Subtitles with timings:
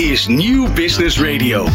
[0.00, 1.66] is Nieuw Business Radio.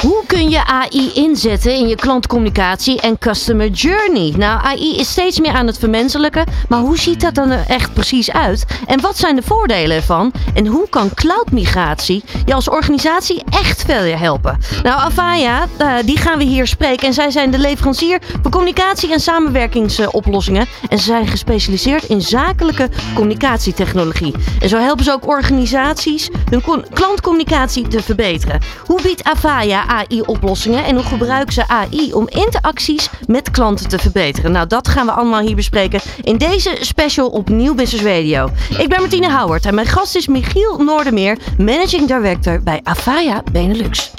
[0.00, 4.34] Hoe kun je AI inzetten in je klantcommunicatie en customer journey?
[4.36, 7.94] Nou, AI is steeds meer aan het vermenselijken, maar hoe ziet dat dan er echt
[7.94, 8.64] precies uit?
[8.86, 10.32] En wat zijn de voordelen ervan?
[10.54, 14.58] En hoe kan cloudmigratie je als organisatie echt verder helpen?
[14.82, 19.12] Nou, Avaya, uh, die gaan we hier spreken en zij zijn de leverancier voor communicatie
[19.12, 20.66] en samenwerkingsoplossingen.
[20.88, 24.34] En ze zijn gespecialiseerd in zakelijke communicatietechnologie.
[24.60, 28.60] En zo helpen ze ook organisaties hun klantcommunicatie te verbeteren.
[28.86, 34.52] Hoe biedt Avaya AI-oplossingen en hoe gebruiken ze AI om interacties met klanten te verbeteren?
[34.52, 38.50] Nou, dat gaan we allemaal hier bespreken in deze special op Nieuw Business Radio.
[38.78, 44.10] Ik ben Martine Howard en mijn gast is Michiel Noordermeer, Managing Director bij Avaya Benelux.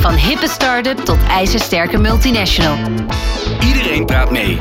[0.00, 2.76] Van hippe start-up tot ijzersterke multinational.
[3.66, 4.58] Iedereen praat mee.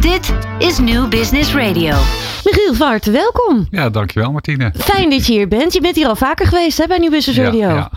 [0.00, 1.96] Dit is New Business Radio.
[2.44, 3.66] Michiel Vaart, welkom.
[3.70, 4.72] Ja, dankjewel Martine.
[4.76, 5.72] Fijn dat je hier bent.
[5.72, 7.68] Je bent hier al vaker geweest hè, bij New Business Radio.
[7.68, 7.90] Ja, ja.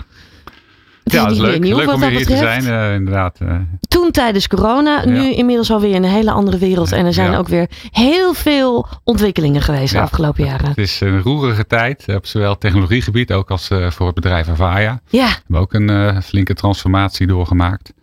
[1.03, 3.39] Ja, het is leuk, leuk om hier te zijn, uh, inderdaad.
[3.41, 3.55] Uh.
[3.87, 6.91] Toen tijdens corona, nu inmiddels alweer een hele andere wereld.
[6.91, 7.37] En er zijn ja.
[7.37, 10.67] ook weer heel veel ontwikkelingen geweest de afgelopen jaren.
[10.67, 15.01] Het is een roerige tijd, op zowel technologiegebied ook als voor het bedrijf Avaya.
[15.07, 15.27] Ja.
[15.27, 17.93] We hebben ook een flinke transformatie doorgemaakt.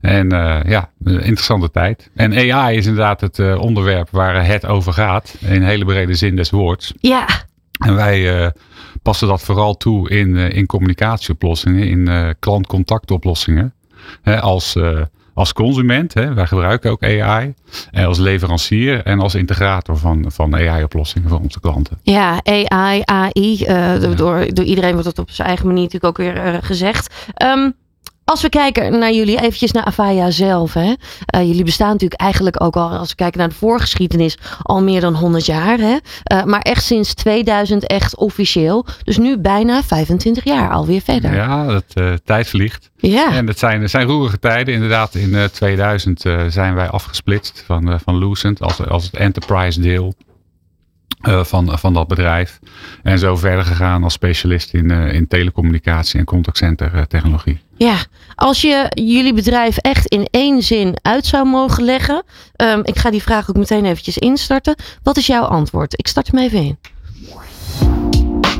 [0.00, 0.28] En
[0.66, 2.10] ja, een interessante tijd.
[2.14, 5.36] En AI is inderdaad het onderwerp waar het over gaat.
[5.40, 6.92] In hele brede zin des woords.
[7.00, 7.26] Ja.
[7.78, 8.48] En wij uh,
[9.02, 13.74] passen dat vooral toe in, uh, in communicatieoplossingen, in uh, klantcontactoplossingen.
[14.22, 14.76] Hè, als,
[15.34, 17.54] als consument, hè, wij gebruiken ook AI.
[17.90, 21.98] En als leverancier en als integrator van, van AI-oplossingen voor onze klanten.
[22.02, 23.64] Ja, AI, AI.
[24.16, 27.14] Door, door iedereen wordt dat op zijn eigen manier natuurlijk ook weer gezegd.
[27.42, 27.74] Um,
[28.24, 30.72] als we kijken naar jullie, eventjes naar Avaya zelf.
[30.72, 30.94] Hè?
[31.34, 35.00] Uh, jullie bestaan natuurlijk eigenlijk ook al, als we kijken naar de voorgeschiedenis, al meer
[35.00, 35.78] dan 100 jaar.
[35.78, 35.96] Hè?
[36.32, 38.86] Uh, maar echt sinds 2000 echt officieel.
[39.04, 41.34] Dus nu bijna 25 jaar alweer verder.
[41.34, 42.90] Ja, dat uh, tijd vliegt.
[42.96, 43.32] Ja.
[43.32, 44.74] En het zijn, zijn roerige tijden.
[44.74, 50.14] Inderdaad, in 2000 zijn wij afgesplitst van, van Lucent als, als het enterprise deel.
[51.28, 52.58] Uh, van, van dat bedrijf.
[53.02, 57.60] En zo verder gegaan als specialist in, uh, in telecommunicatie en contactcenter uh, technologie.
[57.76, 57.96] Ja,
[58.34, 62.22] als je jullie bedrijf echt in één zin uit zou mogen leggen.
[62.56, 64.74] Um, ik ga die vraag ook meteen eventjes instarten.
[65.02, 65.98] Wat is jouw antwoord?
[65.98, 66.78] Ik start hem even in.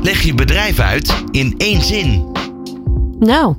[0.01, 2.31] Leg je bedrijf uit in één zin.
[3.19, 3.55] Nou.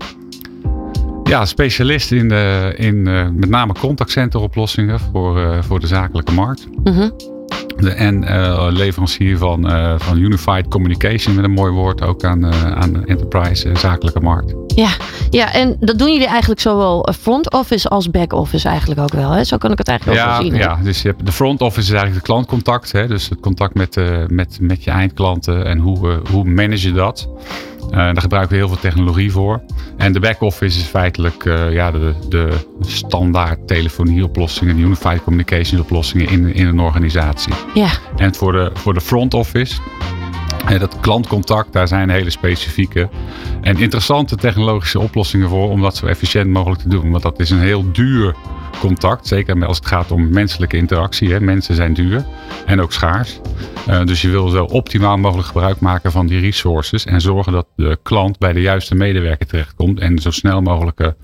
[1.24, 3.02] Ja, specialist in, de, in
[3.38, 6.66] met name contactcenteroplossingen voor, voor de zakelijke markt.
[6.84, 7.12] -hmm.
[7.16, 7.33] De,
[7.90, 12.72] en uh, leverancier van, uh, van Unified Communication, met een mooi woord ook aan, uh,
[12.72, 14.54] aan de enterprise zakelijke markt.
[14.74, 14.90] Ja,
[15.30, 19.30] ja, en dat doen jullie eigenlijk zowel front office als back office eigenlijk ook wel.
[19.30, 19.44] Hè?
[19.44, 20.54] Zo kan ik het eigenlijk ja, ook wel zien.
[20.54, 22.92] Ja, dus je hebt, de front office is eigenlijk het klantcontact.
[22.92, 23.06] Hè?
[23.06, 27.28] Dus het contact met, met, met je eindklanten en hoe, hoe manage je dat.
[27.94, 29.62] Uh, daar gebruiken we heel veel technologie voor.
[29.96, 32.48] En de back-office is feitelijk uh, ja, de, de
[32.80, 37.52] standaard telefonieoplossingen, de unified communications oplossingen in, in een organisatie.
[37.74, 37.88] Ja.
[38.16, 39.80] En voor de, voor de front office,
[40.70, 43.08] uh, dat klantcontact, daar zijn hele specifieke
[43.60, 47.10] en interessante technologische oplossingen voor om dat zo efficiënt mogelijk te doen.
[47.10, 48.34] Want dat is een heel duur
[48.80, 49.26] contact.
[49.26, 51.32] Zeker als het gaat om menselijke interactie.
[51.32, 51.40] Hè.
[51.40, 52.24] Mensen zijn duur
[52.66, 53.40] en ook schaars.
[53.88, 57.04] Uh, dus je wil zo optimaal mogelijk gebruik maken van die resources.
[57.04, 60.00] En zorgen dat de klant bij de juiste medewerker terechtkomt.
[60.00, 61.16] En zo snel mogelijke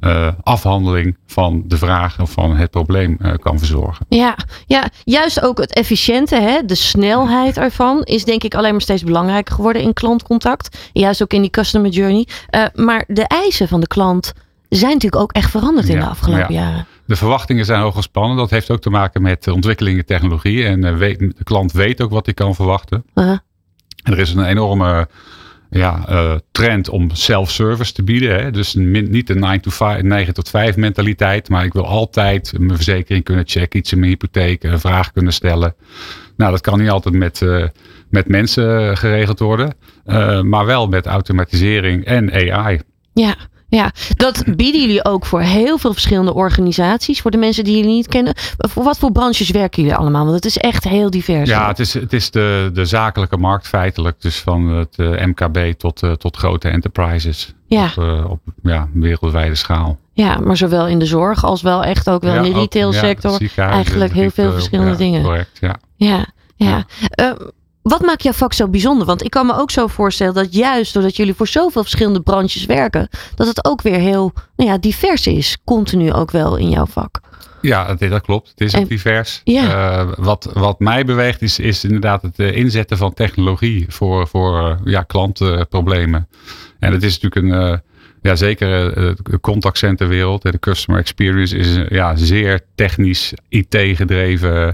[0.00, 4.06] uh, afhandeling van de vraag of van het probleem uh, kan verzorgen.
[4.08, 4.36] Ja,
[4.66, 9.04] ja, juist ook het efficiënte, hè, de snelheid ervan is denk ik alleen maar steeds
[9.04, 10.90] belangrijker geworden in klantcontact.
[10.92, 12.26] Juist ook in die customer journey.
[12.74, 14.32] Maar de eisen van de klant
[14.78, 16.60] zijn natuurlijk ook echt veranderd in ja, de afgelopen ja.
[16.60, 16.86] jaren.
[17.06, 18.36] De verwachtingen zijn hoog gespannen.
[18.36, 20.64] Dat heeft ook te maken met ontwikkelingen technologie.
[20.64, 23.04] En uh, weet, de klant weet ook wat hij kan verwachten.
[23.14, 23.38] Uh -huh.
[24.02, 25.08] Er is een enorme
[25.70, 28.42] ja, uh, trend om self-service te bieden.
[28.42, 28.50] Hè?
[28.50, 31.48] Dus niet de 9, to 5, 9 tot 5 mentaliteit.
[31.48, 33.78] Maar ik wil altijd mijn verzekering kunnen checken.
[33.78, 34.62] Iets in mijn hypotheek.
[34.62, 35.74] Een vraag kunnen stellen.
[36.36, 37.66] Nou, dat kan niet altijd met, uh,
[38.08, 39.74] met mensen geregeld worden.
[40.42, 42.80] maar wel met automatisering en AI.
[43.12, 43.36] Ja,
[43.76, 47.20] ja, dat bieden jullie ook voor heel veel verschillende organisaties.
[47.20, 48.34] Voor de mensen die jullie niet kennen.
[48.56, 50.22] Voor wat voor branches werken jullie allemaal?
[50.22, 51.48] Want het is echt heel divers.
[51.48, 54.20] Ja, het is, het is de, de zakelijke markt feitelijk.
[54.20, 57.54] Dus van het uh, MKB tot, uh, tot grote enterprises.
[57.66, 57.84] Ja.
[57.84, 59.98] Op, uh, op ja, wereldwijde schaal.
[60.12, 63.40] Ja, maar zowel in de zorg als wel echt ook wel ja, in de retailsector.
[63.56, 65.22] Ja, Eigenlijk heel veel verschillende dingen.
[65.22, 65.76] Correct, ja.
[65.96, 66.26] Ja,
[66.56, 66.84] ja.
[67.14, 67.36] ja.
[67.82, 69.06] Wat maakt jouw vak zo bijzonder?
[69.06, 72.66] Want ik kan me ook zo voorstellen dat juist doordat jullie voor zoveel verschillende branches
[72.66, 75.58] werken, dat het ook weer heel nou ja, divers is.
[75.64, 77.20] Continu ook wel in jouw vak.
[77.60, 78.48] Ja, dat klopt.
[78.48, 79.40] Het is ook divers.
[79.44, 80.00] Ja.
[80.02, 84.68] Uh, wat, wat mij beweegt is, is inderdaad het uh, inzetten van technologie voor, voor
[84.68, 86.28] uh, ja, klantenproblemen.
[86.78, 87.78] En het is natuurlijk een, uh,
[88.22, 94.72] ja, zeker uh, de contactcenterwereld, de customer experience is een ja, zeer technisch, IT-gedreven uh,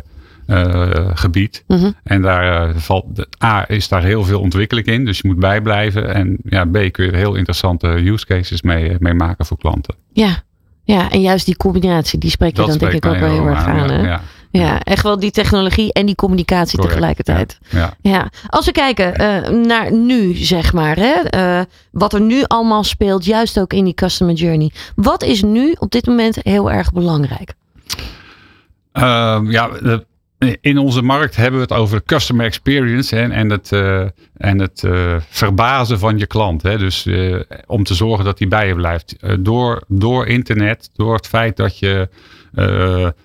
[1.15, 1.65] gebied.
[1.67, 1.91] Mhm.
[2.05, 6.15] En daar valt, A, is daar heel veel ontwikkeling in, dus je moet bijblijven.
[6.15, 9.95] En ja, B, kun je er heel interessante use cases mee, mee maken voor klanten.
[10.13, 10.43] Ja.
[10.85, 13.65] ja, en juist die combinatie, die spreek je dan denk ik ook wel heel erg
[13.65, 13.91] aan.
[13.91, 14.07] hè?
[14.09, 17.59] Ja, Ja, echt wel die technologie en die communicatie Correct, tegelijkertijd.
[17.71, 17.95] ja.
[18.01, 21.61] Ja, als we kijken eh, naar nu, zeg maar, hè, eh,
[21.91, 24.71] wat er nu allemaal speelt, juist ook in die customer journey.
[24.95, 27.55] Wat is nu op dit moment heel erg belangrijk?
[28.93, 30.07] Ehm, ja, de-
[30.61, 34.01] in onze markt hebben we het over customer experience hè, en het, eh,
[34.37, 36.63] en het eh, verbazen van je klant.
[36.63, 36.79] Hè.
[36.79, 39.17] Dus eh, om te zorgen dat die bij je blijft.
[39.41, 42.09] Door, door internet, door het feit dat je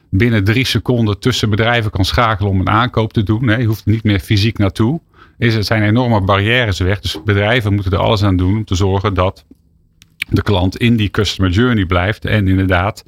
[0.10, 3.48] binnen drie seconden tussen bedrijven kan schakelen om een aankoop te doen.
[3.48, 3.56] Hè.
[3.56, 5.02] Je hoeft niet meer fysiek naartoe.
[5.38, 7.00] Is, er zijn enorme barrières weg.
[7.00, 9.46] Dus bedrijven moeten er alles aan doen om te zorgen dat
[10.30, 12.26] de klant in die customer journey blijft.
[12.26, 13.04] En inderdaad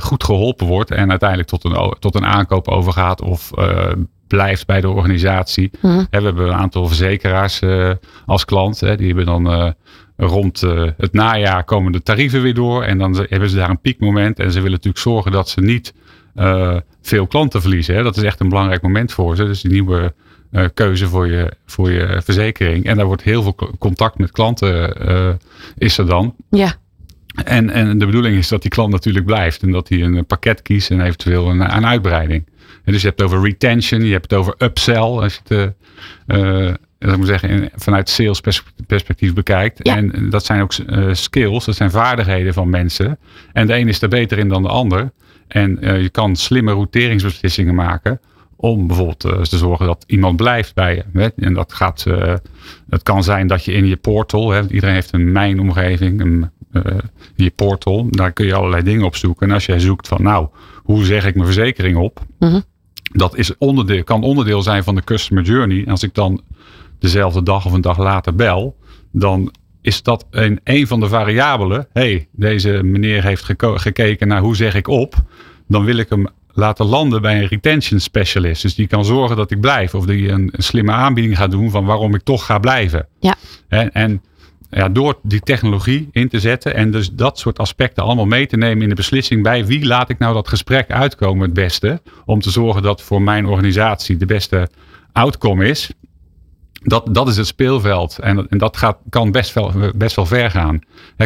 [0.00, 3.92] goed geholpen wordt en uiteindelijk tot een, tot een aankoop overgaat of eh,
[4.26, 5.70] blijft bij de organisatie.
[6.10, 7.90] Hè, we hebben een aantal verzekeraars eh,
[8.26, 8.80] als klant.
[8.80, 9.70] Hè, die hebben dan eh,
[10.16, 13.80] rond eh, het najaar komen de tarieven weer door en dan hebben ze daar een
[13.80, 15.94] piekmoment en ze willen natuurlijk zorgen dat ze niet
[16.34, 17.94] eh, veel klanten verliezen.
[17.94, 18.02] Hè.
[18.02, 19.44] Dat is echt een belangrijk moment voor ze.
[19.44, 20.14] Dus die nieuwe
[20.50, 22.84] eh, keuze voor je, voor je verzekering.
[22.84, 25.28] En daar wordt heel veel co- contact met klanten eh,
[25.78, 26.34] is er dan.
[26.50, 26.74] Ja,
[27.44, 29.62] En, en de bedoeling is dat die klant natuurlijk blijft.
[29.62, 32.44] En dat hij een pakket kiest en eventueel een, een uitbreiding.
[32.84, 34.96] En dus je hebt het over retention, je hebt het over upsell.
[34.96, 35.74] Als je het
[36.26, 36.74] eh, eh,
[37.20, 39.78] zeggen, vanuit sales pers- perspectief bekijkt.
[39.82, 39.96] Ja.
[39.96, 43.18] En dat zijn ook eh, skills, dat zijn vaardigheden van mensen.
[43.52, 45.12] En de een is er beter in dan de ander.
[45.48, 48.20] En eh, je kan slimme routeringsbeslissingen maken.
[48.56, 51.04] Om bijvoorbeeld eh, te zorgen dat iemand blijft bij je.
[51.12, 51.28] Hè?
[51.36, 52.34] En dat gaat, eh,
[52.90, 56.48] het kan zijn dat je in je portal, hè, iedereen heeft een mijnomgeving, een, eh,
[57.34, 59.48] je portal, daar kun je allerlei dingen op zoeken.
[59.48, 62.20] En als jij zoekt van, nou, hoe zeg ik mijn verzekering op?
[62.38, 62.60] Mhm.
[63.12, 65.84] Dat is onderdeel, kan onderdeel zijn van de customer journey.
[65.84, 66.42] En als ik dan
[66.98, 68.76] dezelfde dag of een dag later bel,
[69.12, 71.86] dan is dat een, een van de variabelen.
[71.92, 75.14] hey, deze meneer heeft gekeken naar hoe zeg ik op.
[75.68, 78.62] Dan wil ik hem laten landen bij een retention specialist.
[78.62, 79.94] Dus die kan zorgen dat ik blijf.
[79.94, 83.06] Of die een, een slimme aanbieding gaat doen van waarom ik toch ga blijven.
[83.20, 83.34] Ja.
[83.68, 84.22] En, en
[84.92, 88.82] door die technologie in te zetten en dus dat soort aspecten allemaal mee te nemen
[88.82, 92.00] in de beslissing bij wie laat ik nou dat gesprek uitkomen het beste.
[92.24, 94.68] Om te zorgen dat voor mijn organisatie de beste
[95.12, 95.90] outcome is.
[96.82, 98.18] Dat, dat is het speelveld.
[98.18, 100.80] En, en dat gaat, kan best wel, best wel ver gaan.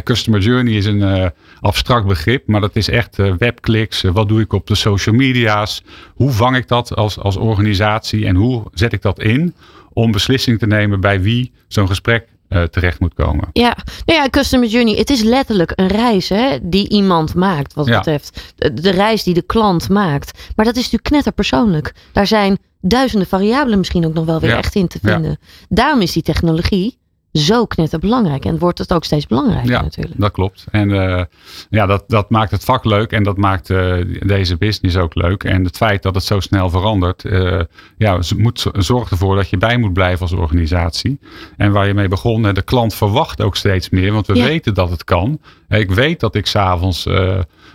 [0.05, 1.27] Customer journey is een eh,
[1.61, 4.05] abstract begrip, maar dat is echt eh, webkliks.
[4.05, 5.83] eh, wat doe ik op de social media's?
[6.15, 8.27] Hoe vang ik dat als, als organisatie?
[8.27, 9.55] En hoe zet ik dat in
[9.93, 13.49] om beslissing te nemen bij wie zo'n gesprek eh, terecht moet komen?
[13.53, 14.95] Ja, nou ja, customer journey.
[14.95, 17.97] Het is letterlijk een reis hè, die iemand maakt, wat Ja.
[17.97, 18.55] betreft.
[18.57, 20.39] De, reis die de klant maakt.
[20.57, 21.93] Maar dat is natuurlijk knetterpersoonlijk.
[22.13, 24.57] Daar zijn duizenden variabelen misschien ook nog wel weer Ja.
[24.57, 25.13] echt in te Ja.
[25.13, 25.39] vinden.
[25.69, 26.99] Daarom is die technologie
[27.33, 28.45] zo knetterbelangrijk.
[28.45, 30.21] En wordt het ook steeds belangrijker Ja, natuurlijk.
[30.21, 30.65] dat klopt.
[30.71, 31.25] En eh,
[31.71, 33.95] ja, dat, dat maakt het vak leuk en dat maakt eh,
[34.27, 35.45] deze business ook leuk.
[35.45, 37.61] En het feit dat het zo snel verandert, eh,
[37.99, 41.19] ja, moet, zorgt ervoor dat je bij moet blijven als organisatie.
[41.57, 44.45] En waar je mee begon, de klant verwacht ook steeds meer, want we Ja.
[44.45, 45.41] weten dat het kan.
[45.69, 47.05] Ik weet dat ik s'avonds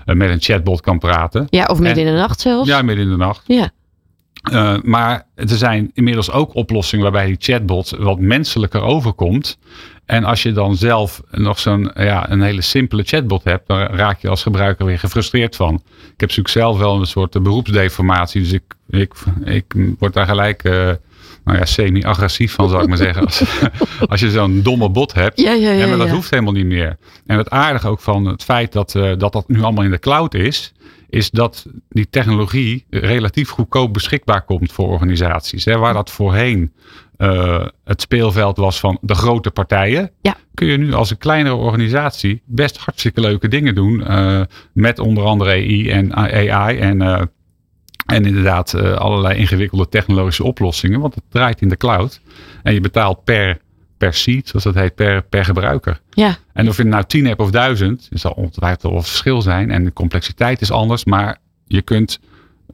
[0.05, 1.47] met een chatbot kan praten.
[1.49, 2.67] Ja, of midden En- in de nacht zelfs.
[2.67, 3.43] Ja, midden in de nacht.
[3.47, 3.69] Ja.
[4.51, 9.57] Uh, maar er zijn inmiddels ook oplossingen waarbij die chatbot wat menselijker overkomt.
[10.05, 14.21] En als je dan zelf nog zo'n ja, een hele simpele chatbot hebt, dan raak
[14.21, 15.73] je als gebruiker weer gefrustreerd van.
[15.75, 20.63] Ik heb natuurlijk zelf wel een soort beroepsdeformatie, dus ik, ik, ik word daar gelijk
[20.63, 20.91] uh,
[21.43, 23.25] nou ja, semi-agressief van, zou ik maar zeggen.
[23.25, 23.43] Als,
[24.09, 25.41] als je zo'n domme bot hebt.
[25.41, 26.13] Ja, ja, ja, en maar dat ja.
[26.13, 26.97] hoeft helemaal niet meer.
[27.25, 29.99] En het aardige ook van het feit dat, uh, dat dat nu allemaal in de
[29.99, 30.73] cloud is,
[31.15, 35.65] is dat die technologie relatief goedkoop beschikbaar komt voor organisaties.
[35.65, 36.73] Hè, waar dat voorheen
[37.17, 40.35] uh, het speelveld was van de grote partijen, ja.
[40.53, 43.99] kun je nu als een kleinere organisatie best hartstikke leuke dingen doen.
[43.99, 44.41] Uh,
[44.73, 47.21] met onder andere AI en AI en, uh,
[48.05, 50.99] en inderdaad allerlei ingewikkelde technologische oplossingen.
[50.99, 52.21] Want het draait in de cloud.
[52.63, 53.57] En je betaalt per,
[54.05, 56.01] per seat, zoals dat heet, per, per gebruiker.
[56.09, 56.37] Ja.
[56.53, 59.71] En of je nou tien hebt of duizend, er zal ongetwijfeld wel verschil zijn.
[59.71, 61.05] En de complexiteit is anders.
[61.05, 62.19] Maar je kunt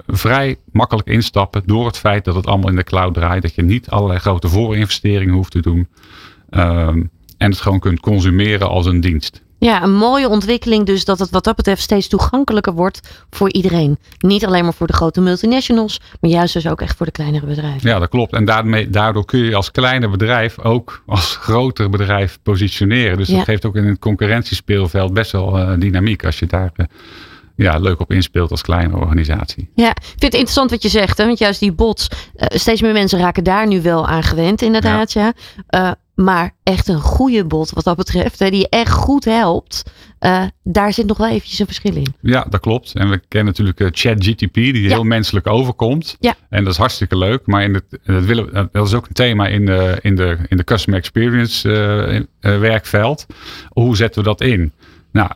[0.07, 3.41] vrij makkelijk instappen door het feit dat het allemaal in de cloud draait.
[3.41, 5.87] Dat je niet allerlei grote voorinvesteringen hoeft te doen.
[6.49, 9.41] Um, en het gewoon kunt consumeren als een dienst.
[9.63, 13.97] Ja, een mooie ontwikkeling dus dat het wat dat betreft steeds toegankelijker wordt voor iedereen.
[14.19, 17.45] Niet alleen maar voor de grote multinationals, maar juist dus ook echt voor de kleinere
[17.45, 17.89] bedrijven.
[17.89, 18.33] Ja, dat klopt.
[18.33, 23.17] En daarmee, daardoor kun je als kleiner bedrijf ook als groter bedrijf positioneren.
[23.17, 23.35] Dus Ja.
[23.35, 26.85] dat geeft ook in het concurrentiespeelveld best wel eh, dynamiek als je daar eh,
[27.55, 29.69] ja, leuk op inspeelt als kleine organisatie.
[29.75, 31.25] Ja, ik vind het interessant wat je zegt, hè?
[31.25, 35.11] want juist die bots, eh, steeds meer mensen raken daar nu wel aan gewend, inderdaad.
[35.13, 35.33] Ja.
[36.15, 39.83] Maar echt een goede bot wat dat betreft, hè, die je echt goed helpt,
[40.19, 42.15] eh, daar zit nog wel eventjes een verschil in.
[42.21, 42.93] Ja, dat klopt.
[42.93, 46.15] En we kennen natuurlijk eh, ChatGTP, die heel menselijk overkomt.
[46.19, 46.35] Ja.
[46.49, 47.45] En dat is hartstikke leuk.
[47.45, 50.57] Maar in het, dat, willen, dat is ook een thema in de, in de, in
[50.57, 53.25] de customer experience eh, eh, werkveld.
[53.69, 54.71] Hoe zetten we dat in?
[55.11, 55.31] Nou,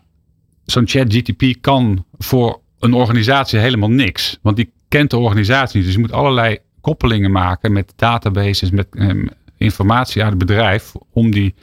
[0.66, 4.40] zo'n ChatGTP kan voor een organisatie helemaal niks.
[4.42, 5.86] Want die kent de organisatie niet.
[5.86, 8.88] Dus je moet allerlei koppelingen maken met databases, met
[9.58, 10.92] informatie uit het bedrijf.
[11.14, 11.54] Om die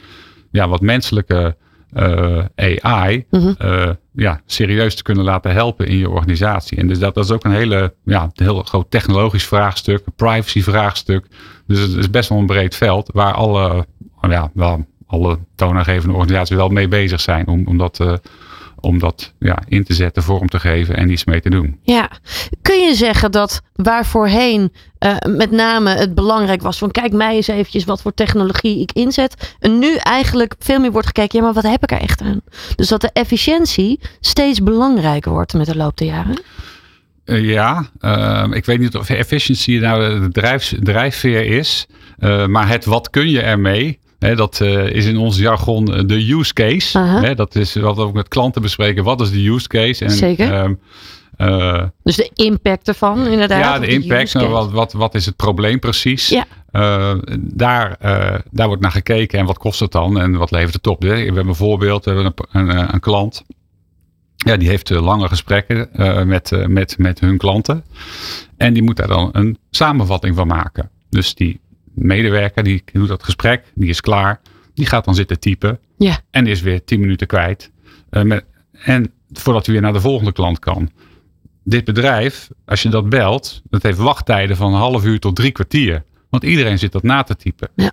[0.51, 1.57] ja, wat menselijke
[1.93, 2.45] eh,
[2.81, 3.53] AI Mhm.
[3.59, 6.79] eh, ja, serieus te kunnen laten helpen in je organisatie.
[6.79, 10.63] En dus dat, dat is ook een hele, ja, een heel groot technologisch vraagstuk, privacy
[10.63, 11.27] vraagstuk.
[11.67, 13.87] Dus het is best wel een breed veld waar alle,
[14.29, 18.13] ja, wel, alle toonaangevende organisaties wel mee bezig zijn om, om dat, eh,
[18.83, 21.79] om dat ja, in te zetten, vorm te geven en iets mee te doen.
[21.83, 22.11] Ja,
[22.63, 27.35] kun je zeggen dat waar voorheen eh, met name het belangrijk was van kijk mij
[27.35, 29.55] eens eventjes wat voor technologie ik inzet.
[29.59, 32.41] En nu eigenlijk veel meer wordt gekeken, ja maar wat heb ik er echt aan?
[32.77, 36.43] Dus dat de efficiëntie steeds belangrijker wordt met de loop der jaren.
[37.25, 41.87] Eh, ja, eh, ik weet niet of efficiency nou de drijfveer is.
[42.47, 43.99] maar het wat kun je ermee.
[44.23, 47.35] Dat eh, is in ons jargon eh, de use case.
[47.35, 49.05] Dat is wat we ook met klanten bespreken.
[49.05, 50.05] Wat is de use case?
[50.05, 50.53] En, Zeker.
[50.53, 50.75] ehm,
[51.37, 53.61] eh, Dus de impact ervan inderdaad.
[53.61, 54.35] ja, de impact.
[54.35, 56.29] nou, wat, wat, wat is het probleem precies?
[56.29, 56.45] Ja.
[57.39, 57.97] Daar,
[58.51, 59.39] daar wordt naar gekeken.
[59.39, 60.19] En wat kost het dan?
[60.21, 61.03] En wat levert het op?
[61.03, 62.07] We hebben een voorbeeld.
[62.07, 63.45] Een, een, een klant.
[64.37, 65.89] Ja, die heeft lange gesprekken
[66.29, 67.85] met, met, met hun klanten.
[68.57, 70.91] En die moet daar dan een samenvatting van maken.
[71.11, 71.61] Dus die
[71.95, 73.65] medewerker die doet dat gesprek.
[73.75, 74.41] Die is klaar.
[74.75, 75.79] Die gaat dan zitten typen.
[75.99, 76.21] Ja.
[76.31, 77.71] En is weer 10 minuten kwijt.
[78.11, 80.91] Eh, met, en voordat hij weer naar de volgende klant kan.
[81.65, 85.53] Dit bedrijf, als je dat belt, dat heeft wachttijden van een half uur tot drie
[85.53, 86.05] kwartier.
[86.31, 87.69] Want iedereen zit dat na te typen.
[87.75, 87.93] Ja.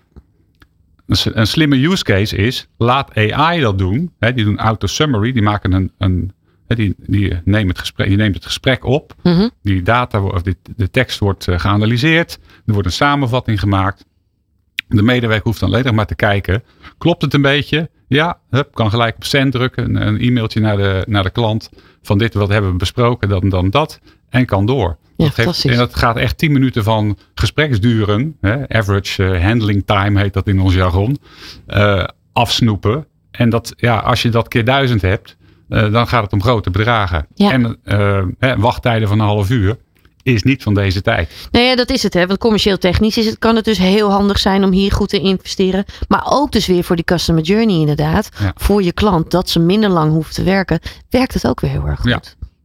[1.08, 4.12] Een, slimme use case is, laat AI dat doen.
[4.20, 6.34] Hè, die doen auto-summary, die maken een, een
[6.75, 9.15] die, die, neemt het gesprek, die neemt het gesprek op.
[9.23, 9.49] Mhm.
[9.61, 12.39] Die data, of die, de tekst wordt eh, geanalyseerd.
[12.65, 14.05] Er wordt een samenvatting gemaakt.
[14.88, 16.63] De medewerker hoeft dan alleen nog maar te kijken.
[16.97, 17.89] Klopt het een beetje?
[18.07, 19.83] Ja, hup, kan gelijk op send drukken.
[19.95, 21.69] Een, een e-mailtje naar de, naar de klant.
[22.01, 23.99] Van dit wat hebben we besproken, dan, dan dat.
[24.29, 24.97] En kan door.
[25.17, 25.71] Ja, dat fantastisch.
[25.71, 28.38] en dat gaat echt 10 minuten van gespreksduren.
[28.41, 31.17] Hè, average eh, handling time heet dat in ons jargon.
[31.65, 33.07] eh, afsnoepen.
[33.31, 35.38] En dat, ja, als je dat keer duizend hebt,
[35.69, 37.27] eh, dan gaat het om grote bedragen.
[37.33, 37.51] Ja.
[37.51, 39.77] En eh, hè, wachttijden van een half uur
[40.23, 41.47] is niet van deze tijd.
[41.51, 42.13] Nou ja, dat is het.
[42.13, 42.27] Hè.
[42.27, 45.19] Want commercieel technisch is het, kan het dus heel handig zijn om hier goed te
[45.19, 45.85] investeren.
[46.07, 48.29] Maar ook dus weer voor die customer journey inderdaad.
[48.39, 48.53] Ja.
[48.55, 50.79] Voor je klant, dat ze minder lang hoeft te werken.
[51.09, 52.09] Werkt het ook weer heel erg goed.
[52.09, 52.21] Ja.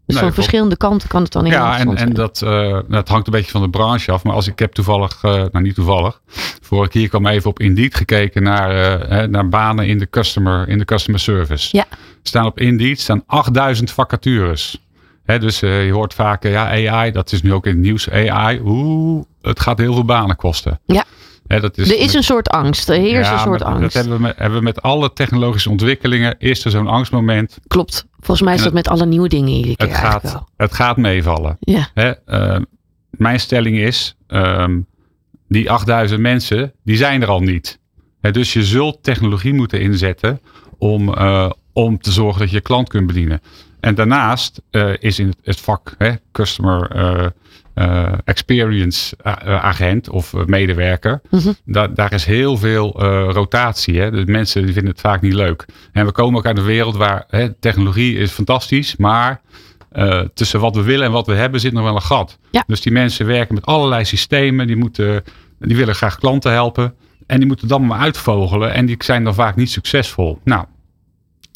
[0.06, 3.08] Dus Nee, van verschillende kanten kan het dan heel Ja, en, en dat, eh, dat
[3.08, 4.25] hangt een beetje van de branche af.
[4.25, 6.20] Maar als ik heb toevallig, eh, nou niet toevallig,
[6.61, 10.78] vorige keer kwam even op Indeed gekeken naar, eh, naar banen in de customer, in
[10.78, 11.76] de customer service.
[11.76, 11.84] Ja.
[12.23, 14.82] Staan op Indeed staan 8000 vacatures.
[15.25, 18.11] Hè, dus je hoort vaak, ja, AI, dat is nu ook in het nieuws.
[18.11, 20.80] AI, oeh, het gaat heel veel banen kosten.
[20.87, 21.04] Ja.
[21.47, 22.89] Dat is, er is een soort angst.
[22.89, 23.83] Er heerst ja, een soort angst.
[23.83, 26.35] Dat hebben we, met, hebben we met alle technologische ontwikkelingen.
[26.39, 27.59] Is er zo'n angstmoment.
[27.67, 28.07] Klopt.
[28.21, 30.49] Volgens mij is En dat met alle nieuwe dingen iedere keer Het gaat, wel.
[30.57, 31.57] het gaat meevallen.
[31.61, 31.89] Ja.
[31.95, 32.61] Hè, eh,
[33.11, 34.81] mijn stelling is, ehm,
[35.49, 37.79] die 8000 mensen, die zijn er al niet.
[38.21, 40.41] Hè, dus je zult technologie moeten inzetten
[40.79, 43.41] om, eh, om te zorgen dat je je klant kunt bedienen.
[43.81, 47.27] En daarnaast eh, is in het, het vak hè, customer eh,
[47.75, 51.52] eh, experience a- eh, agent of eh, medewerker, Mhm.
[51.64, 54.00] daar, daar is heel veel eh, rotatie.
[54.00, 54.11] Hè?
[54.11, 55.64] De mensen die vinden het vaak niet leuk.
[55.93, 59.40] En we komen ook uit een wereld waar hè, technologie is fantastisch, maar
[59.93, 62.38] eh, tussen wat we willen en wat we hebben zit nog wel een gat.
[62.50, 62.64] Ja.
[62.66, 65.23] Dus die mensen werken met allerlei systemen, die, moeten,
[65.59, 66.95] die willen graag klanten helpen.
[67.26, 70.38] En die moeten dan maar uitvogelen en die zijn dan vaak niet succesvol.
[70.45, 70.64] Nou,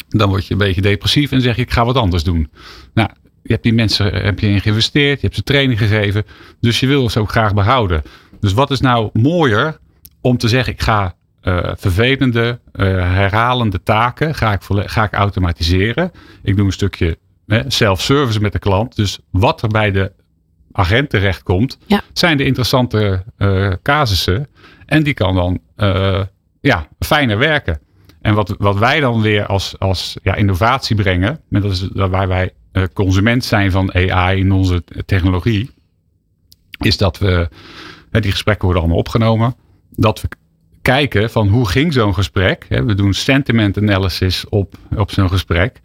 [0.09, 2.51] dan word je een beetje depressief en zeg je ik ga wat anders doen.
[2.93, 3.09] Nou,
[3.43, 6.23] je hebt die mensen eh, heb je in geïnvesteerd, je hebt ze training gegeven.
[6.59, 8.03] Dus je wil ze ook graag behouden.
[8.39, 9.77] Dus wat is nou mooier
[10.21, 16.11] om te zeggen ik ga eh, vervelende, eh, herhalende taken ga ik, ga ik automatiseren.
[16.43, 17.17] Ik doe een stukje
[17.67, 18.95] self-service met de klant.
[18.95, 20.11] Dus wat er bij de
[20.71, 22.01] agent terechtkomt, Ja.
[22.13, 23.23] zijn de interessante
[23.83, 24.47] casussen.
[24.85, 25.59] En die kan dan
[26.61, 27.79] ja, fijner werken.
[28.21, 32.27] En wat, wat wij dan weer als, als ja, innovatie brengen, en dat is waar
[32.27, 32.53] wij
[32.93, 35.69] consument zijn van AI in onze technologie,
[36.77, 37.49] is dat we,
[38.11, 39.55] die gesprekken worden allemaal opgenomen,
[39.89, 40.27] dat we
[40.81, 42.65] kijken van hoe ging zo'n gesprek.
[42.69, 45.79] We doen sentiment analysis op, op zo'n gesprek.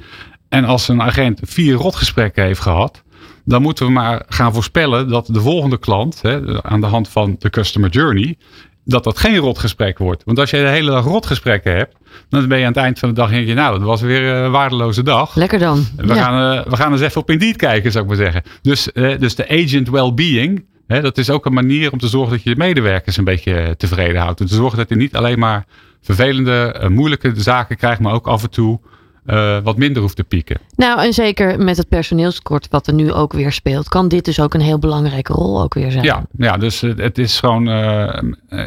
[0.49, 3.03] En als een agent vier rotgesprekken heeft gehad,
[3.45, 7.37] dan moeten we maar gaan voorspellen dat de volgende klant, hè, aan de hand van
[7.39, 8.39] de customer journey,
[8.85, 10.25] dat dat geen rotgesprek wordt.
[10.25, 11.97] Want als je de hele dag rotgesprekken hebt,
[12.29, 14.23] dan ben je aan het eind van de dag denk je, nou, dat was weer
[14.23, 15.35] een waardeloze dag.
[15.35, 15.87] Lekker dan.
[15.97, 18.43] We, gaan, uh, we gaan eens even op Indeed kijken, zou ik maar zeggen.
[18.63, 22.33] Dus, uh, dus de agent well-being, hè, dat is ook een manier om te zorgen
[22.33, 24.41] dat je de medewerkers een beetje tevreden houdt.
[24.41, 25.65] Om te zorgen dat je niet alleen maar
[26.03, 28.81] vervelende, uh, moeilijke zaken krijgt, maar ook af en toe
[29.27, 30.59] uh, wat minder hoeft te pieken.
[30.77, 34.41] Nou, en zeker met het personeelskort wat er nu ook weer speelt, kan dit dus
[34.41, 36.05] ook een heel belangrijke rol ook weer zijn.
[36.05, 38.19] Ja, ja dus het is gewoon, uh,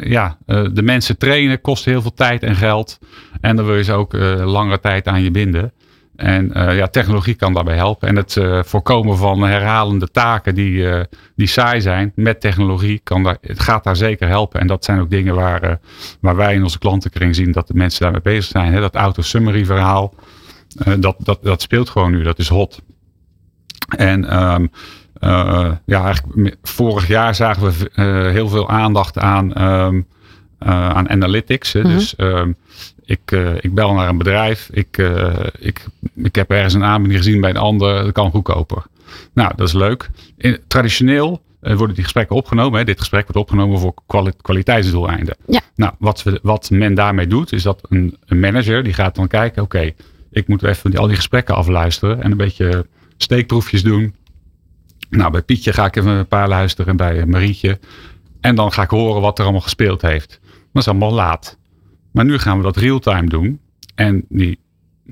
[0.02, 3.00] ja, de mensen trainen kost heel veel tijd en geld.
[3.42, 4.14] En dan wil je ze ook
[4.44, 5.72] langere tijd aan je binden.
[6.16, 8.08] En ja, technologie kan daarbij helpen.
[8.08, 10.88] En het voorkomen van herhalende taken die,
[11.36, 14.60] die saai zijn met technologie, kan daar, het gaat daar zeker helpen.
[14.60, 15.80] En dat zijn ook dingen waar,
[16.20, 18.74] waar wij in onze klantenkring zien dat de mensen daarmee bezig zijn.
[18.74, 18.80] Hè?
[18.80, 20.14] Dat auto-summary verhaal.
[21.00, 22.82] Dat, dat, dat speelt gewoon nu, dat is hot.
[23.98, 24.72] En um,
[25.20, 30.08] uh, ja, eigenlijk vorig jaar zagen we uh, heel veel aandacht aan, um,
[30.58, 31.74] aan analytics.
[31.74, 31.80] Hè.
[31.80, 31.96] Mm -hmm.
[31.96, 32.56] Dus um,
[33.08, 34.98] ik, ik bel naar een bedrijf, ik,
[35.60, 35.86] ik,
[36.16, 38.86] ik heb ergens een aanbieding gezien bij een ander, dat kan goedkoper.
[39.34, 40.10] Nou, dat is leuk.
[40.38, 42.80] In, traditioneel worden die gesprekken opgenomen.
[42.80, 42.86] Hè.
[42.86, 45.36] Dit gesprek wordt opgenomen voor kwali kwaliteitsdoeleinden.
[45.48, 45.62] Ja.
[45.76, 49.28] Nou, wat, we, wat men daarmee doet, is dat een, een manager die gaat dan
[49.28, 49.96] kijken, oké, okay,
[50.32, 52.86] ik moet even die, al die gesprekken afluisteren en een beetje
[53.18, 54.16] steekproefjes doen.
[55.10, 57.80] Nou, bij Pietje ga ik even een paar luisteren en bij Marietje.
[58.42, 60.40] En dan ga ik horen wat er allemaal gespeeld heeft.
[60.74, 61.58] Dat is allemaal laat.
[62.12, 63.60] Maar nu gaan we dat real-time doen.
[63.96, 64.60] En die,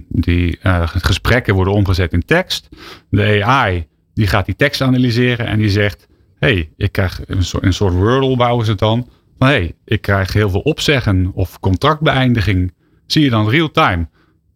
[0.08, 2.70] die uh, gesprekken worden omgezet in tekst.
[3.10, 6.08] De AI die gaat die tekst analyseren en die zegt:
[6.40, 9.08] hey, ik krijg een soort, een soort Wordle bouwen ze dan.
[9.38, 12.74] Van hey, ik krijg heel veel opzeggen of contractbeëindiging.
[13.06, 14.08] Zie je dan real-time.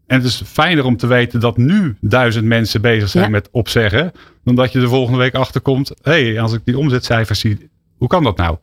[0.08, 3.30] En het is fijner om te weten dat nu duizend mensen bezig zijn ja.
[3.30, 4.12] met opzeggen.
[4.44, 5.92] Dan dat je de volgende week achterkomt.
[6.02, 8.58] Hé, hey, als ik die omzetcijfers zie, hoe kan dat nou?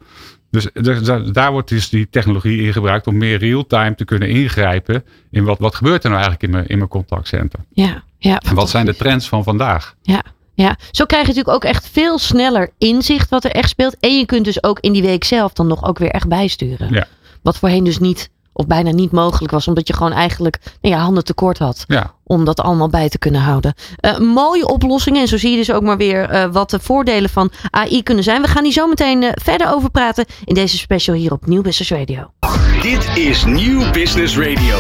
[0.73, 5.05] Dus daar wordt dus die technologie in gebruikt om meer real-time te kunnen ingrijpen.
[5.31, 7.61] In wat, wat gebeurt er nou eigenlijk in mijn, in mijn contactcenter?
[7.73, 8.41] Ja, ja.
[8.41, 9.95] En wat zijn de trends van vandaag?
[10.03, 10.23] Ja.
[10.55, 13.97] Ja, zo krijg je natuurlijk ook echt veel sneller inzicht wat er echt speelt.
[14.01, 16.93] En je kunt dus ook in die week zelf dan nog ook weer echt bijsturen.
[16.93, 17.07] Ja.
[17.43, 19.69] Wat voorheen dus niet of bijna niet mogelijk was.
[19.69, 21.85] Omdat je gewoon eigenlijk nou ja, handen tekort had.
[21.87, 22.15] Ja.
[22.25, 23.75] Om dat allemaal bij te kunnen houden.
[24.01, 25.21] Uh, mooie oplossingen.
[25.21, 28.25] En zo zie je dus ook maar weer uh, wat de voordelen van AI kunnen
[28.25, 28.43] zijn.
[28.43, 30.25] We gaan hier zo meteen uh, verder over praten.
[30.45, 32.31] In deze special hier op Nieuw Business Radio.
[32.83, 34.79] Dit is Nieuw Business Radio.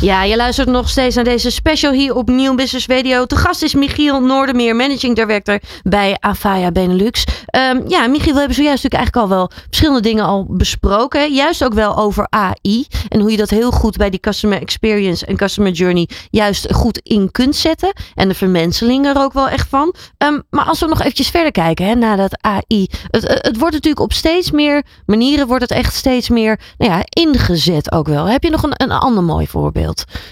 [0.00, 3.26] Ja, je luistert nog steeds naar deze special hier op Nieuw Business Radio.
[3.26, 7.24] De gast is Michiel Noordermeer, Managing Director bij Avaya Benelux.
[7.56, 11.32] Um, ja, Michiel, we hebben zojuist natuurlijk eigenlijk al wel verschillende dingen al besproken.
[11.32, 15.26] Juist ook wel over AI en hoe je dat heel goed bij die customer experience
[15.26, 17.92] en customer journey juist goed in kunt zetten.
[18.14, 19.94] En de vermenseling er ook wel echt van.
[20.18, 22.86] Um, maar als we nog eventjes verder kijken hè, naar dat AI.
[23.10, 27.02] Het, het wordt natuurlijk op steeds meer manieren wordt het echt steeds meer nou ja,
[27.08, 28.24] ingezet ook wel.
[28.24, 29.89] Heb je nog een, een ander mooi voorbeeld?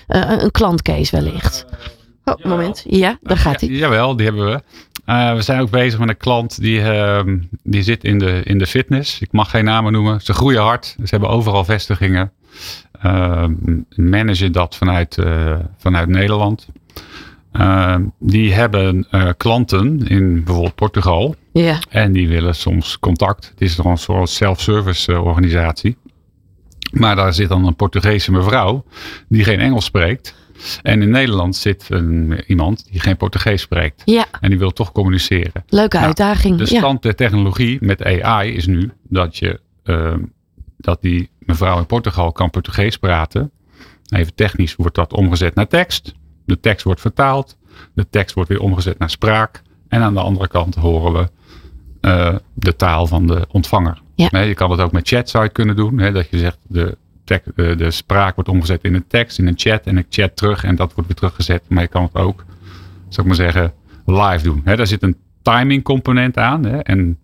[0.08, 1.66] Uh, een klantcase wellicht.
[2.24, 2.84] Oh, moment.
[2.88, 3.70] Ja, daar gaat hij.
[3.70, 4.62] Ja, jawel, die hebben we.
[5.06, 7.20] Uh, we zijn ook bezig met een klant die, uh,
[7.62, 9.20] die zit in de, in de fitness.
[9.20, 10.20] Ik mag geen namen noemen.
[10.20, 10.86] Ze groeien hard.
[10.86, 12.32] Ze hebben overal vestigingen.
[13.04, 13.44] Uh,
[13.94, 15.18] managen dat vanuit,
[15.78, 16.66] vanuit Nederland.
[18.18, 21.34] die hebben klanten in bijvoorbeeld Portugal.
[21.52, 21.78] Ja.
[21.88, 23.48] En die willen soms contact.
[23.48, 25.96] Het is nog een soort self-service organisatie.
[26.90, 28.84] Maar daar zit dan een Portugese mevrouw
[29.28, 30.34] die geen Engels spreekt.
[30.82, 34.02] En in Nederland zit een, iemand die geen Portugees spreekt.
[34.04, 34.26] Ja.
[34.40, 35.64] En die wil toch communiceren.
[35.68, 36.58] Leuke nou, uitdaging.
[36.58, 40.14] De stand der technologie met AI is nu dat, je, uh,
[40.76, 43.50] dat die mevrouw in Portugal kan Portugees praten.
[44.08, 46.14] Even technisch wordt dat omgezet naar tekst.
[46.44, 47.56] De tekst wordt vertaald.
[47.94, 49.62] De tekst wordt weer omgezet naar spraak.
[49.88, 51.28] En aan de andere kant horen we
[52.08, 54.02] uh, de taal van de ontvanger.
[54.26, 54.40] Ja.
[54.40, 55.98] Je kan het ook met chat zou je kunnen doen.
[55.98, 59.46] Hè, dat je zegt de, tek, de, de spraak wordt omgezet in een tekst, in
[59.46, 59.80] een chat.
[59.84, 61.62] En ik chat terug en dat wordt weer teruggezet.
[61.68, 62.44] Maar je kan het ook,
[63.08, 63.72] zou ik maar zeggen,
[64.06, 64.60] live doen.
[64.64, 66.64] Hè, daar zit een timing component aan.
[66.64, 67.18] Hè, en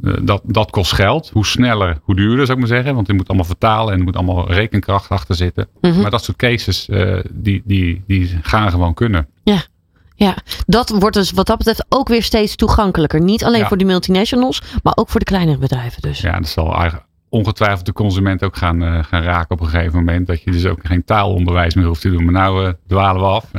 [0.00, 1.30] uh, dat, dat kost geld.
[1.32, 2.94] Hoe sneller, hoe duurder zou ik maar zeggen.
[2.94, 5.68] Want je moet allemaal vertalen en er moet allemaal rekenkracht achter zitten.
[5.80, 6.00] Mhm.
[6.00, 9.28] Maar dat soort cases, uh, die, die, die gaan gewoon kunnen.
[9.42, 9.62] Ja.
[10.24, 10.34] Ja,
[10.66, 13.20] dat wordt dus wat dat betreft ook weer steeds toegankelijker.
[13.20, 13.68] Niet alleen Ja.
[13.68, 16.20] voor de multinationals, maar ook voor de kleinere bedrijven dus.
[16.20, 19.98] Ja, dat zal eigenlijk ongetwijfeld de consument ook gaan, eh, gaan raken op een gegeven
[19.98, 20.26] moment.
[20.26, 22.24] Dat je dus ook geen taalonderwijs meer hoeft te doen.
[22.24, 23.44] Maar nou uh, dwalen we af.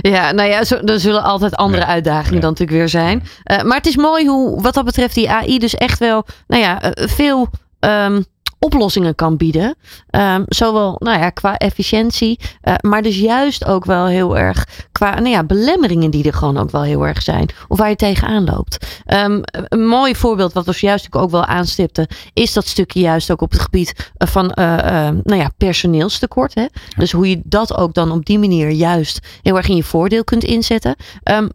[0.00, 2.40] Ja, nou ja, zo, er zullen altijd andere Ja, uitdagingen ja.
[2.40, 3.22] dan natuurlijk weer zijn.
[3.42, 6.62] Eh, maar het is mooi hoe, wat dat betreft, die AI dus echt wel, nou
[6.62, 7.48] ja, eh, veel
[7.78, 8.22] ehm,
[8.60, 9.74] oplossingen kan bieden.
[10.10, 15.14] Ehm, zowel, nou ja, qua efficiëntie, eh, maar dus juist ook wel heel erg qua,
[15.14, 17.48] nou ja, belemmeringen die er gewoon ook wel heel erg zijn.
[17.68, 18.86] Of waar je tegenaan loopt.
[19.06, 23.40] Ehm, een mooi voorbeeld, wat we natuurlijk ook wel aanstipten, is dat stukje juist ook
[23.40, 26.54] op het gebied eh, van, eh, eh, nou ja, personeelstekort.
[26.54, 26.66] Hè?
[26.96, 30.24] Dus hoe je dat ook dan op die manier juist heel erg in je voordeel
[30.24, 30.96] kunt inzetten.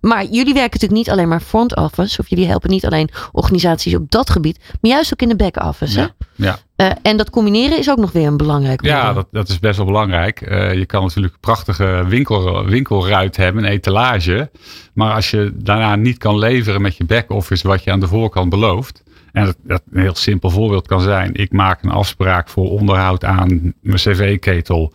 [0.02, 3.96] Maar jullie werken natuurlijk niet alleen maar front office, of jullie helpen niet alleen organisaties
[3.96, 6.00] op dat gebied, maar juist ook in de back office.
[6.00, 6.60] ja, ja.
[6.76, 9.78] Eh, en dat combineren is ook nog weer een belangrijk Ja, dat, dat is best
[9.78, 10.42] wel belangrijk.
[10.42, 14.50] Eh, je kan natuurlijk een prachtige winkel, winkelruit hebben, een etalage.
[14.94, 18.50] Maar als je daarna niet kan leveren met je back-office wat je aan de voorkant
[18.50, 19.04] belooft.
[19.32, 21.34] En dat, dat een heel simpel voorbeeld kan zijn.
[21.34, 24.92] Ik maak een afspraak voor onderhoud aan mijn cv-ketel.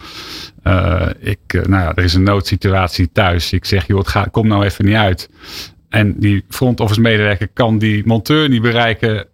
[0.63, 3.53] Eh, ik, nou ja, er is een noodsituatie thuis.
[3.53, 5.31] Ik zeg, joh, het gaat, kom nou even niet uit.
[5.89, 9.27] En die front office medewerker kan die monteur niet bereiken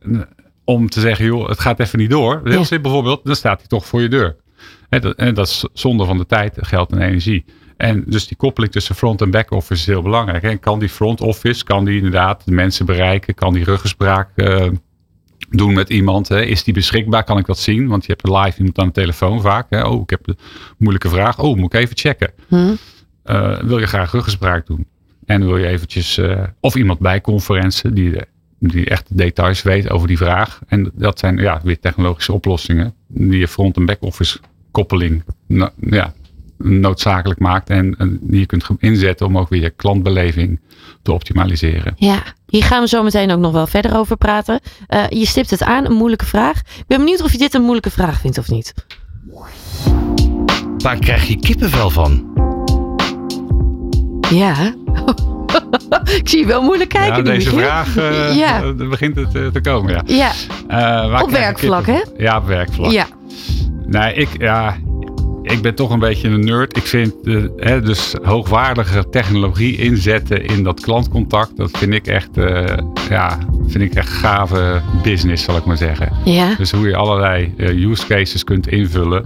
[0.68, 2.40] om te zeggen, joh, het gaat even niet door.
[2.44, 2.64] Heel Ja.
[2.64, 4.36] simpel voorbeeld, dan staat hij toch voor je deur.
[4.88, 7.44] En dat, en dat is zonde van de tijd, geld en energie.
[7.76, 10.42] En dus die koppeling tussen front en back office is heel belangrijk.
[10.42, 14.66] En kan die front office, kan die inderdaad de mensen bereiken, kan die ruggespraak eh,
[15.50, 16.28] doen met iemand.
[16.28, 16.42] Hè?
[16.42, 17.24] Is die beschikbaar?
[17.24, 17.86] Kan ik dat zien?
[17.88, 19.66] Want je hebt live iemand aan de telefoon vaak.
[19.70, 19.86] Hè?
[19.86, 20.38] Oh, ik heb een
[20.78, 21.38] moeilijke vraag.
[21.38, 22.32] Oh, moet ik even checken.
[22.48, 22.74] Hm?
[23.22, 24.86] Eh, wil je graag ruggespraak doen?
[25.24, 28.12] En wil je eventjes, eh, of iemand bij conferentie die,
[28.58, 30.60] die echt de details weet over die vraag.
[30.66, 34.38] En dat zijn ja, weer technologische oplossingen die je front- en back-office
[34.70, 36.12] koppeling no- ja,
[36.58, 37.70] noodzakelijk maakt.
[37.70, 40.60] En, en die je kunt inzetten om ook weer je klantbeleving
[41.02, 41.94] te optimaliseren.
[41.96, 44.60] Ja, hier gaan we zo meteen ook nog wel verder over praten.
[44.86, 46.58] Eh, je stipt het aan, een moeilijke vraag.
[46.60, 48.74] Ik ben benieuwd of je dit een moeilijke vraag vindt of niet.
[50.78, 52.34] Waar krijg je kippenvel van?
[54.30, 54.74] Ja.
[56.20, 57.16] ik zie je wel moeilijk kijken.
[57.16, 58.62] ja, deze vraag eh, Ja.
[58.62, 60.02] eh, begint het eh, te komen.
[60.06, 60.30] Ja.
[60.68, 62.14] Ja, waar Op werkvlak, kippenvel?
[62.24, 62.90] Ja, op werkvlak.
[62.92, 63.06] ja.
[63.86, 64.76] Nee, ik, ja,
[65.42, 66.76] ik ben toch een beetje een nerd.
[66.76, 67.14] Ik vind
[67.56, 71.56] hè, dus hoogwaardige technologie inzetten in dat klantcontact.
[71.56, 72.76] Dat vind ik echt, eh,
[73.10, 76.12] ja, vind ik echt gave business, zal ik maar zeggen.
[76.24, 76.54] ja.
[76.56, 79.24] Dus hoe je allerlei use cases kunt invullen.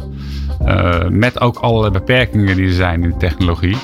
[1.08, 3.76] met ook allerlei beperkingen die er zijn in de technologie.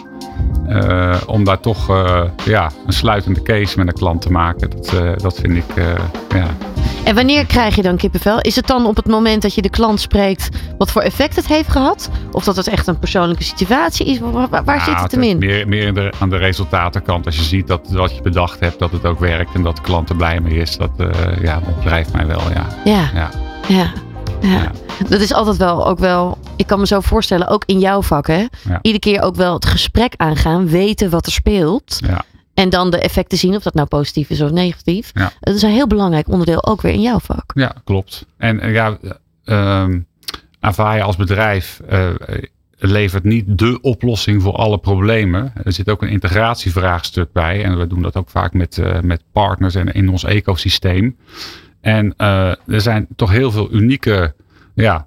[0.68, 4.70] Eh, om daar toch eh, ja, een sluitende case met een klant te maken.
[4.70, 5.64] Dat, eh, dat vind ik,
[6.35, 6.46] ja,
[7.05, 8.40] En wanneer krijg je dan kippenvel?
[8.40, 11.46] Is het dan op het moment dat je de klant spreekt wat voor effect het
[11.46, 12.11] heeft gehad?
[12.33, 14.18] Of dat het echt een persoonlijke situatie is?
[14.18, 15.38] Waar, waar- waar zit Nou, het hem in?
[15.38, 17.27] Meer, meer de, aan de resultatenkant.
[17.27, 19.83] Als je ziet dat wat je bedacht hebt, dat het ook werkt en dat de
[19.83, 20.77] klant er blij mee is.
[20.77, 20.90] Dat,
[21.42, 22.66] ja, dat drijft mij wel, ja.
[22.85, 23.31] Ja, ja.
[23.68, 23.92] ja,
[24.40, 24.72] ja.
[25.09, 28.27] Dat is altijd wel ook wel, ik kan me zo voorstellen, ook in jouw vak
[28.27, 28.46] hè.
[28.68, 28.79] Ja.
[28.83, 31.99] Iedere keer ook wel het gesprek aangaan, weten wat er speelt.
[32.07, 32.25] ja.
[32.55, 35.11] En dan de effecten zien, of dat nou positief is of negatief.
[35.14, 35.33] Ja.
[35.40, 37.51] Dat is een heel belangrijk onderdeel ook weer in jouw vak.
[37.55, 38.27] Ja, klopt.
[38.37, 38.99] En eh, ja,
[39.44, 39.99] ehm
[40.61, 42.09] Avaya als bedrijf eh,
[42.79, 45.53] levert niet de oplossing voor alle problemen.
[45.64, 47.64] Er zit ook een integratievraagstuk bij.
[47.64, 51.16] En we doen dat ook vaak met, eh, met partners en in ons ecosysteem.
[51.87, 54.35] En eh, er zijn toch heel veel unieke
[54.75, 55.07] ja,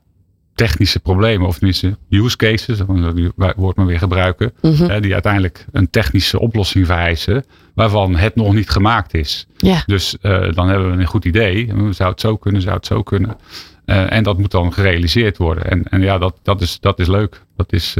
[0.55, 4.83] technische problemen, of tenminste use cases, dat die woord maar weer gebruiken, Mhm.
[4.89, 9.47] hè, die uiteindelijk een technische oplossing vereisen, waarvan het nog niet gemaakt is.
[9.57, 11.73] Ja, Dus eh, dan hebben we een goed idee.
[11.89, 13.37] Zou het zo kunnen, zou het zo kunnen.
[13.85, 15.65] Eh, en dat moet dan gerealiseerd worden.
[15.71, 17.41] En, en ja, dat, dat, is, dat is leuk.
[17.55, 17.95] Dat is,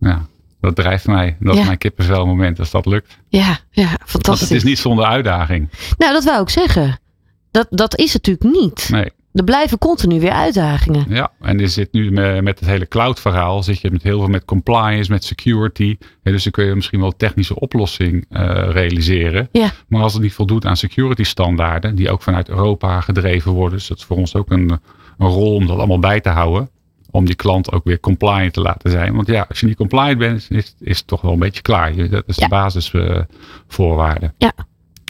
[0.00, 0.26] ja,
[0.60, 1.36] dat drijft mij.
[1.40, 1.60] Dat Ja.
[1.60, 3.18] is mijn kippenvel moment als dat lukt.
[3.28, 4.48] ja, ja, Want fantastisch.
[4.48, 5.68] het is niet zonder uitdaging.
[5.98, 6.98] Nou, dat wou ik zeggen.
[7.50, 8.88] Dat, dat is het natuurlijk niet.
[8.92, 9.10] Nee.
[9.32, 11.04] Er blijven continu weer uitdagingen.
[11.08, 14.18] Ja, en er zit nu me- met het hele cloud verhaal, zit je met heel
[14.18, 15.96] veel met compliance, met security.
[16.22, 19.48] Ja, dus dan kun je misschien wel technische oplossing eh, realiseren.
[19.52, 19.70] Ja.
[19.88, 23.78] Maar als het niet voldoet aan security standaarden, die ook vanuit Europa gedreven worden.
[23.78, 24.70] Dus dat is voor ons ook een,
[25.18, 26.70] een rol om dat allemaal bij te houden.
[27.10, 29.14] Om die klant ook weer compliant te laten zijn.
[29.14, 31.96] Want ja, als je niet compliant bent, is, is het toch wel een beetje klaar.
[32.10, 32.44] Dat is Ja.
[32.44, 34.32] de basisvoorwaarde.
[34.38, 34.52] Ja.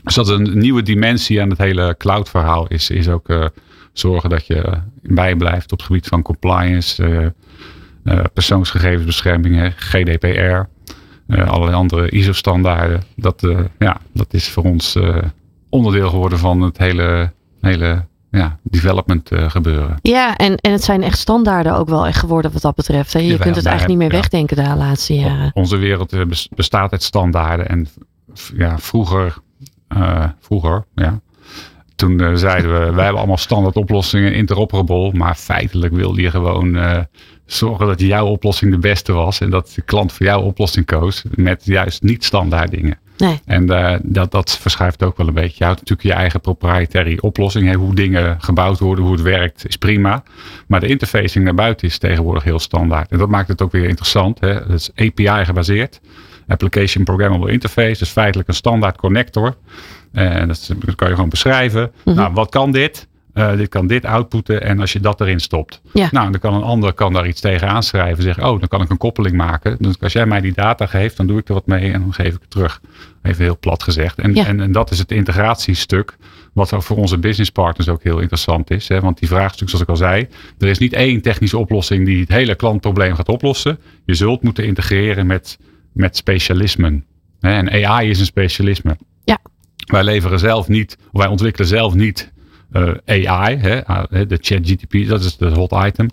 [0.05, 3.47] Dus dat is een nieuwe dimensie aan het hele cloud verhaal is, is ook eh,
[3.93, 7.25] zorgen dat je bijblijft op het gebied van compliance, eh,
[8.05, 10.63] eh, persoonsgegevensbescherming, GDPR,
[11.29, 13.03] allerlei andere ISO-standaarden.
[13.17, 13.47] Dat,
[13.79, 14.99] ja, dat is voor ons
[15.69, 19.99] onderdeel geworden van het hele, hele ja, development gebeuren.
[20.03, 23.13] Ja, en, en het zijn echt standaarden ook wel echt geworden wat dat betreft.
[23.13, 23.19] Hè?
[23.19, 24.21] Je Jawel, kunt het eigenlijk niet meer ja.
[24.21, 25.51] wegdenken de laatste jaren.
[25.55, 27.69] Onze wereld bes- bestaat uit standaarden.
[27.69, 27.89] En
[28.57, 29.39] ja, vroeger,
[30.41, 31.21] vroeger ja,
[31.99, 35.13] toen eh, zeiden we, wij hebben allemaal standaard oplossingen, interoperable.
[35.13, 36.99] Maar feitelijk wilde je gewoon eh,
[37.47, 39.41] zorgen dat jouw oplossing de beste was.
[39.41, 42.99] En dat de klant voor jouw oplossing koos met juist niet standaard dingen.
[43.17, 43.41] Nee.
[43.45, 45.57] En eh, dat, dat verschuift ook wel een beetje.
[45.59, 47.69] Je houdt natuurlijk je eigen proprietary oplossing.
[47.69, 47.75] Hè.
[47.75, 50.23] Hoe dingen gebouwd worden, hoe het werkt, is prima.
[50.67, 53.11] Maar de interfacing naar buiten is tegenwoordig heel standaard.
[53.11, 54.41] En dat maakt het ook weer interessant.
[54.41, 54.53] Hè.
[54.53, 56.01] Het is API gebaseerd.
[56.49, 57.99] Application Programmable Interface.
[57.99, 59.57] Dus feitelijk een standaard connector.
[60.13, 61.93] En dat, dat kan je gewoon beschrijven.
[62.05, 63.07] Nou, wat kan dit?
[63.35, 65.81] Uh, dit kan dit outputten en als je dat erin stopt.
[65.93, 66.09] Ja.
[66.11, 68.23] Nou, dan kan een ander kan daar iets tegen aanschrijven.
[68.23, 69.77] Zeggen, oh, dan kan ik een koppeling maken.
[69.81, 72.15] Dus als jij mij die data geeft, dan doe ik er wat mee en dan
[72.15, 72.81] geef ik het terug.
[73.23, 74.19] Even heel plat gezegd.
[74.19, 74.47] En, Ja.
[74.47, 76.17] en, en dat is het integratiestuk.
[76.53, 78.89] Wat voor onze businesspartners ook heel interessant is.
[78.89, 79.01] Hè?
[79.01, 80.29] Want die vraagstuk, zoals ik al zei.
[80.59, 83.79] Er is niet één technische oplossing die het hele klantprobleem gaat oplossen.
[84.05, 85.59] Je zult moeten integreren met,
[85.99, 87.05] met specialismen.
[87.41, 88.97] En AI is een specialisme.
[89.25, 89.39] Ja.
[89.87, 92.33] Wij leveren zelf niet, of wij ontwikkelen zelf niet
[92.73, 93.81] eh, AI, hè,
[94.27, 96.11] de ChatGTP, dat is de hot item.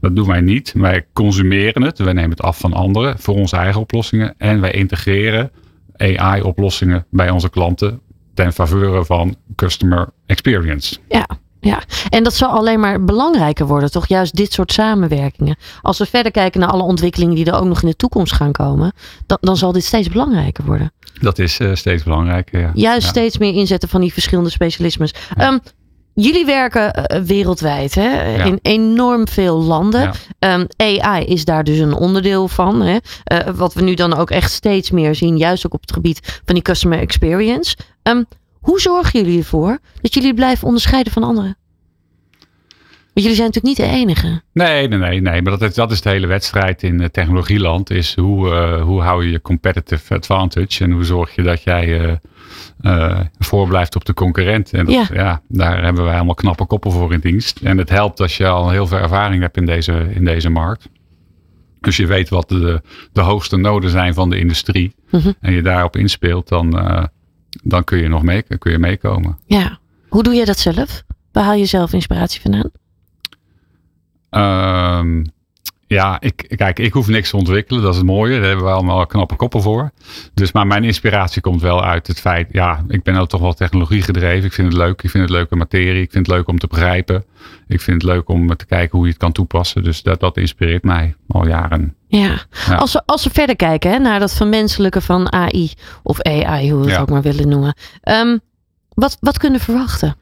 [0.00, 0.72] Dat doen wij niet.
[0.76, 4.34] Wij consumeren het, wij nemen het af van anderen voor onze eigen oplossingen.
[4.38, 5.50] En wij integreren
[5.96, 8.00] AI-oplossingen bij onze klanten
[8.34, 10.96] ten faveur van customer experience.
[11.08, 11.26] Ja,
[11.66, 14.06] ja, en dat zal alleen maar belangrijker worden, toch?
[14.06, 15.56] Juist dit soort samenwerkingen.
[15.82, 18.52] Als we verder kijken naar alle ontwikkelingen die er ook nog in de toekomst gaan
[18.52, 18.92] komen,
[19.26, 20.92] dan, dan zal dit steeds belangrijker worden.
[21.20, 22.60] Dat is eh, steeds belangrijker.
[22.60, 22.70] Ja.
[22.74, 23.08] Juist Ja.
[23.08, 25.14] steeds meer inzetten van die verschillende specialismes.
[25.36, 25.58] Ehm,
[26.14, 28.34] jullie werken eh, wereldwijd, hè?
[28.44, 30.00] in enorm veel landen.
[30.00, 30.12] Ja.
[30.38, 32.80] Ehm, AI is daar dus een onderdeel van.
[32.82, 32.96] Hè?
[33.24, 36.40] Eh, wat we nu dan ook echt steeds meer zien, juist ook op het gebied
[36.44, 37.76] van die customer experience.
[38.02, 38.22] Ehm,
[38.66, 41.56] hoe zorgen jullie ervoor dat jullie blijven onderscheiden van anderen?
[43.12, 44.42] Want jullie zijn natuurlijk niet de enige.
[44.52, 45.42] Nee, nee, nee, nee.
[45.42, 47.90] Maar dat is, dat is de hele wedstrijd in eh, technologieland.
[47.90, 50.84] Is hoe, eh, hoe hou je je competitive advantage?
[50.84, 52.00] En hoe zorg je dat jij
[52.80, 54.72] eh voorblijft op de concurrent?
[54.72, 55.06] En dat- Ja.
[55.12, 55.42] ja.
[55.48, 57.60] daar hebben wij allemaal knappe koppen voor in dienst.
[57.62, 60.88] En het helpt als je al heel veel ervaring hebt in deze, in deze markt.
[61.80, 64.94] Dus je weet wat de, de hoogste noden zijn van de industrie.
[65.10, 65.32] Mhm.
[65.40, 66.78] En je daarop inspeelt, dan,
[67.62, 69.38] dan kun je nog mee, kun je meekomen.
[69.46, 69.78] Ja.
[70.08, 71.02] Hoe doe jij dat zelf?
[71.32, 72.70] Waar haal je zelf inspiratie vandaan?
[74.30, 75.24] Ehm,
[75.86, 77.82] ja, ik, kijk, ik hoef niks te ontwikkelen.
[77.82, 78.38] Dat is het mooie.
[78.38, 79.90] Daar hebben we allemaal knappe koppen voor.
[80.34, 83.54] Dus, maar mijn inspiratie komt wel uit het feit, ja, ik ben ook toch wel
[83.54, 84.44] technologie gedreven.
[84.44, 85.02] Ik vind het leuk.
[85.02, 86.02] Ik vind het leuke materie.
[86.02, 87.24] Ik vind het leuk om te begrijpen.
[87.66, 89.82] Ik vind het leuk om te kijken hoe je het kan toepassen.
[89.82, 91.94] Dus dat, dat inspireert mij al jaren.
[92.08, 92.38] Ja.
[92.66, 92.74] Ja.
[92.74, 96.80] Als, we, als we verder kijken hè, naar dat vermenselijken van AI of AI, hoe
[96.80, 97.00] we het Ja.
[97.00, 97.74] ook maar willen noemen.
[98.00, 98.38] Ehm,
[98.94, 100.16] wat, wat kunnen we verwachten?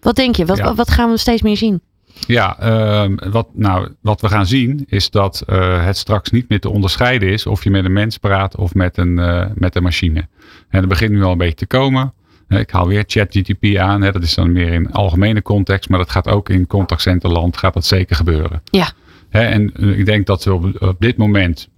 [0.00, 0.44] Wat denk je?
[0.46, 0.74] Wat, Ja.
[0.74, 1.80] wat, gaan we steeds meer zien?
[2.26, 6.60] Ja, ehm, wat, nou, wat we gaan zien is dat eh, het straks niet meer
[6.60, 9.82] te onderscheiden is of je met een mens praat of met een, eh, met een
[9.82, 10.28] machine.
[10.68, 12.12] En dat begint nu al een beetje te komen.
[12.48, 14.02] Ik haal weer ChatGTP aan.
[14.02, 17.74] Hè, dat is dan meer in algemene context, maar dat gaat ook in contactcenterland gaat
[17.74, 18.62] dat zeker gebeuren.
[18.64, 18.90] Ja.
[19.28, 21.68] Hè, en eh, ik denk dat we op, op dit moment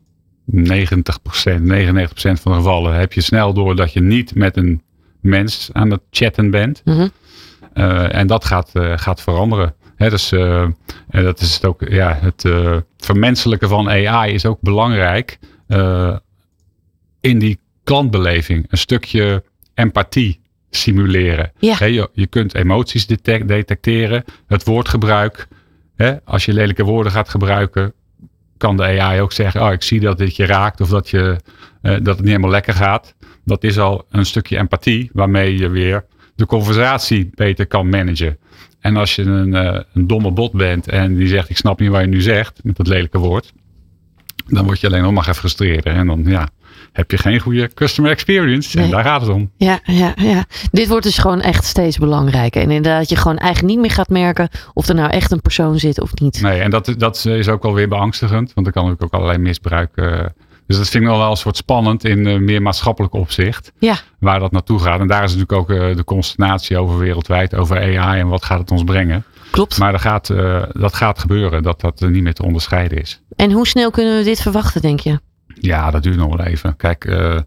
[0.54, 0.62] 90%, 99%
[2.14, 4.82] van de gevallen heb je snel door dat je niet met een
[5.20, 6.82] mens aan het chatten bent.
[7.72, 9.74] Eh, en dat gaat, eh, gaat veranderen.
[9.96, 10.76] Hè, dus en
[11.24, 12.48] dat is het ook, ja, het
[12.96, 15.38] vermenselijken van AI is ook belangrijk
[17.20, 18.66] in die klantbeleving.
[18.68, 21.52] Een stukje empathie simuleren.
[21.58, 21.84] Ja.
[21.84, 25.48] Je, je kunt emoties detec- detecteren, het woordgebruik.
[26.24, 27.92] Als je lelijke woorden gaat gebruiken,
[28.56, 31.36] kan de AI ook zeggen: Oh, ik zie dat dit je raakt of dat, je,
[31.82, 33.14] eh, dat het niet helemaal lekker gaat.
[33.44, 38.38] Dat is al een stukje empathie waarmee je weer de conversatie beter kan managen.
[38.80, 41.90] En als je een, eh, een domme bot bent en die zegt: Ik snap niet
[41.90, 43.52] wat je nu zegt met dat lelijke woord,
[44.46, 45.94] dan word je alleen nog maar gefrustreerder.
[45.94, 46.48] En dan ja,
[46.92, 48.76] heb je geen goede customer experience.
[48.76, 48.84] Nee.
[48.84, 49.50] En daar gaat het om.
[49.56, 50.44] Ja, ja, ja.
[50.70, 52.62] Dit wordt dus gewoon echt steeds belangrijker.
[52.62, 55.78] En inderdaad, je gewoon eigenlijk niet meer gaat merken of er nou echt een persoon
[55.78, 56.40] zit of niet.
[56.42, 59.42] Nee, en dat, dat is ook wel weer beangstigend, want er kan natuurlijk ook allerlei
[59.42, 59.90] misbruik.
[59.94, 60.24] eh,
[60.66, 63.72] dus dat vind ik wel een soort spannend in eh, meer maatschappelijk opzicht.
[63.78, 65.00] Ja, waar dat naartoe gaat.
[65.00, 68.58] En daar is natuurlijk ook eh, de consternatie over wereldwijd, over AI en wat gaat
[68.58, 69.24] het ons brengen.
[69.50, 69.78] klopt.
[69.78, 70.26] Maar dat gaat,
[70.72, 73.22] dat gaat gebeuren, dat dat niet meer te onderscheiden is.
[73.36, 75.20] En hoe snel kunnen we dit verwachten, denk je?
[75.60, 76.76] Ja, dat duurt nog wel even.
[76.76, 77.38] Kijk, eh,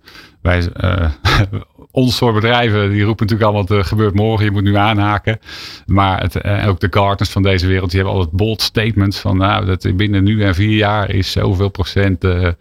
[0.41, 1.09] wij, eh,
[1.91, 5.39] ons soort bedrijven, die roepen natuurlijk allemaal, het gebeurt morgen, je moet nu aanhaken.
[5.85, 9.37] Maar het, eh, ook de Gartners van deze wereld, die hebben altijd bold statements van,
[9.37, 12.51] nou, dat binnen nu en vier jaar is zoveel procent eh,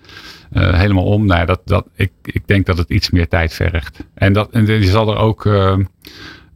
[0.52, 1.26] eh, helemaal om.
[1.26, 4.04] Nou, dat, dat, ik, ik denk dat het iets meer tijd vergt.
[4.14, 5.78] En, dat, en je zal er ook, eh,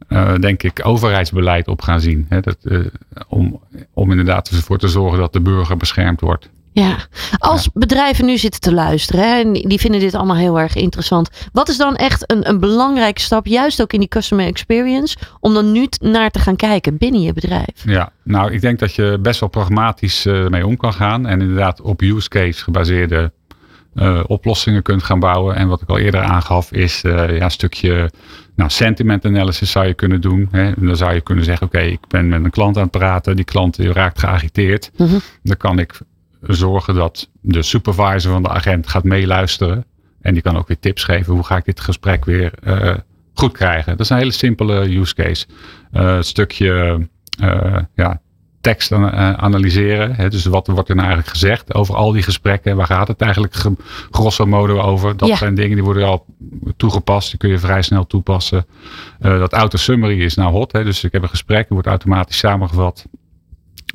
[0.07, 2.25] eh, denk ik, overheidsbeleid op gaan zien.
[2.29, 2.39] Hè?
[2.39, 2.79] Dat, eh,
[3.27, 3.61] om,
[3.93, 6.49] om inderdaad ervoor te zorgen dat de burger beschermd wordt.
[6.81, 6.97] Ja,
[7.37, 11.29] als bedrijven nu zitten te luisteren hè, en die vinden dit allemaal heel erg interessant.
[11.51, 15.53] Wat is dan echt een, een belangrijke stap, juist ook in die customer experience, om
[15.53, 17.83] dan nu naar te gaan kijken binnen je bedrijf?
[17.83, 21.25] Ja, nou ik denk dat je best wel pragmatisch eh, mee om kan gaan.
[21.25, 23.31] En inderdaad op use case gebaseerde
[23.95, 25.55] eh, oplossingen kunt gaan bouwen.
[25.55, 28.11] En wat ik al eerder aangaf is eh, ja, een stukje
[28.55, 30.47] nou, sentiment analysis zou je kunnen doen.
[30.51, 30.63] Hè.
[30.63, 33.35] En dan zou je kunnen zeggen, oké, ik ben met een klant aan het praten.
[33.35, 34.91] Die klant raakt geagiteerd.
[34.97, 35.17] Mhm.
[35.43, 35.99] Dan kan ik
[36.41, 39.85] zorgen dat de supervisor van de agent gaat meeluisteren.
[40.21, 41.33] En die kan ook weer tips geven.
[41.33, 42.95] Hoe ga ik dit gesprek weer eh,
[43.33, 43.91] goed krijgen?
[43.91, 45.45] Dat is een hele simpele use case.
[45.91, 46.99] Een stukje
[47.39, 48.21] eh, ja,
[48.61, 50.15] tekst an- analyseren.
[50.15, 50.29] Hè?
[50.29, 52.75] Dus wat wordt er nou eigenlijk gezegd over al die gesprekken?
[52.75, 53.75] Waar gaat het eigenlijk ge-
[54.11, 55.17] grosso modo over?
[55.17, 55.35] Dat Ja.
[55.35, 56.25] zijn dingen die worden al
[56.77, 57.29] toegepast.
[57.29, 58.65] Die kun je vrij snel toepassen.
[59.19, 60.71] Dat auto summary is nou hot.
[60.71, 60.83] Hè?
[60.83, 61.59] Dus ik heb een gesprek.
[61.59, 63.05] Die wordt automatisch samengevat.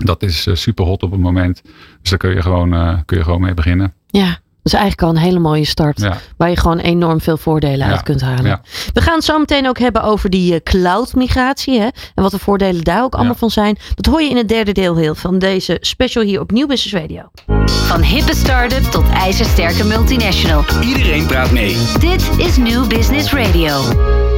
[0.05, 1.62] Dat is eh, super hot op het moment.
[2.01, 3.95] Dus daar kun je gewoon, eh, kun je gewoon mee beginnen.
[4.07, 4.27] Ja,
[4.62, 6.01] dat is eigenlijk al een hele mooie start.
[6.01, 6.17] Ja.
[6.37, 8.45] Waar je gewoon enorm veel voordelen Ja, uit kunt halen.
[8.45, 8.61] ja.
[8.93, 11.79] We gaan het zo meteen ook hebben over die eh, cloud migratie.
[11.81, 11.88] Hè?
[12.15, 13.38] En wat de voordelen daar ook allemaal Ja.
[13.38, 13.79] van zijn.
[13.95, 16.95] Dat hoor je in het derde deel heel van deze special hier op Nieuw Business
[17.03, 17.23] Radio.
[17.67, 20.65] Van hippe start-up tot ijzersterke multinational.
[20.81, 21.77] Iedereen praat mee.
[21.99, 24.32] Dit is New Business Radio.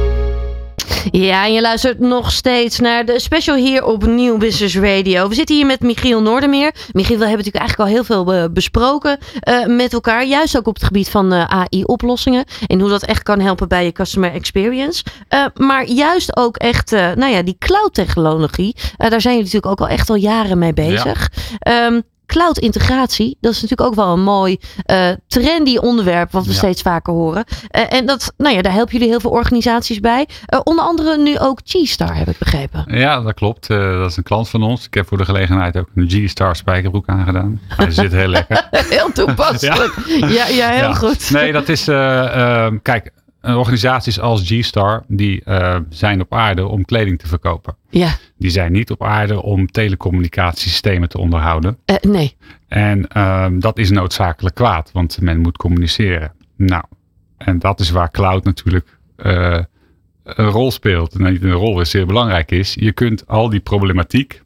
[1.11, 5.27] Ja, en je luistert nog steeds naar de special hier op Nieuw Business Radio.
[5.27, 6.73] We zitten hier met Michiel Noordermeer.
[6.91, 10.25] Michiel, we hebben natuurlijk eigenlijk al heel veel eh, besproken eh, met elkaar.
[10.25, 12.45] Juist ook op het gebied van eh, AI-oplossingen.
[12.67, 15.03] En hoe dat echt kan helpen bij je customer experience.
[15.53, 18.75] Maar juist ook echt, nou ja, die cloud-technologie.
[18.97, 21.31] daar zijn jullie natuurlijk ook al echt al jaren mee bezig.
[21.59, 26.51] Ehm, Cloud integratie, dat is natuurlijk ook wel een mooi eh, trendy onderwerp wat we
[26.51, 26.57] Ja.
[26.57, 27.43] steeds vaker horen.
[27.67, 30.27] Eh, en dat, nou ja, daar helpen jullie heel veel organisaties bij.
[30.45, 32.83] Eh, onder andere nu ook G-Star, heb ik begrepen.
[32.87, 33.67] Ja, dat klopt.
[33.67, 34.85] Dat is een klant van ons.
[34.85, 37.59] Ik heb voor de gelegenheid ook een G-Star spijkerbroek aangedaan.
[37.67, 38.67] Hij zit heel lekker.
[38.89, 39.93] Heel toepasselijk.
[40.19, 40.47] ja.
[40.47, 40.93] Ja, heel Ja.
[40.93, 41.29] goed.
[41.31, 41.83] Nee, dat is.
[42.81, 43.11] kijk,
[43.47, 47.75] organisaties als G-Star die eh, zijn op aarde om kleding te verkopen.
[47.89, 51.77] Ja, Die zijn niet op aarde om telecommunicatiesystemen te onderhouden.
[51.85, 52.35] eh, nee.
[52.67, 56.31] En ehm, dat is noodzakelijk kwaad, want men moet communiceren.
[56.57, 56.83] Nou,
[57.37, 59.59] en dat is waar cloud natuurlijk eh,
[60.23, 61.13] een rol speelt.
[61.15, 62.73] En niet een rol is zeer belangrijk is.
[62.79, 64.43] Je kunt al die problematiek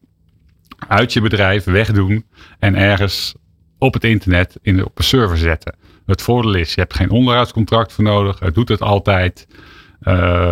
[0.88, 2.26] uit je bedrijf wegdoen
[2.60, 3.36] en ergens
[3.78, 5.76] op het internet in op een server zetten.
[6.10, 8.40] Het voordeel is, je hebt geen onderhoudscontract voor nodig.
[8.40, 9.48] Het doet het altijd.
[10.00, 10.52] Eh,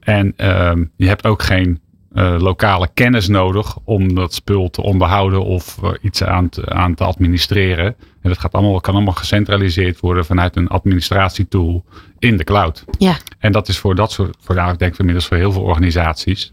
[0.00, 1.80] en ehm, je hebt ook geen
[2.12, 6.94] eh, lokale kennis nodig om dat spul te onderhouden of eh, iets aan te, aan
[6.94, 7.86] te administreren.
[8.22, 11.84] En dat gaat allemaal, kan allemaal gecentraliseerd worden vanuit een administratietool
[12.18, 12.84] in de cloud.
[12.98, 15.62] Ja, En dat is voor dat soort, voor, nou, ik denk inmiddels voor heel veel
[15.62, 16.52] organisaties,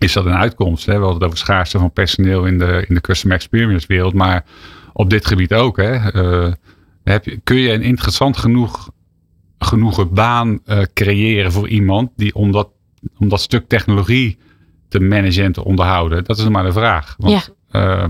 [0.00, 0.86] is dat een uitkomst.
[0.86, 0.92] Hè?
[0.92, 4.44] We hadden het over schaarste van personeel in de, in de customer experience wereld, maar
[4.92, 5.76] op dit gebied ook.
[5.76, 5.98] Hè?
[7.08, 8.90] Heb je, kun je een interessant genoeg,
[9.58, 12.68] genoegen baan eh, creëren voor iemand die om dat,
[13.18, 14.38] om dat stuk technologie
[14.88, 16.24] te managen en te onderhouden?
[16.24, 17.14] Dat is maar de vraag.
[17.18, 18.04] Want eh,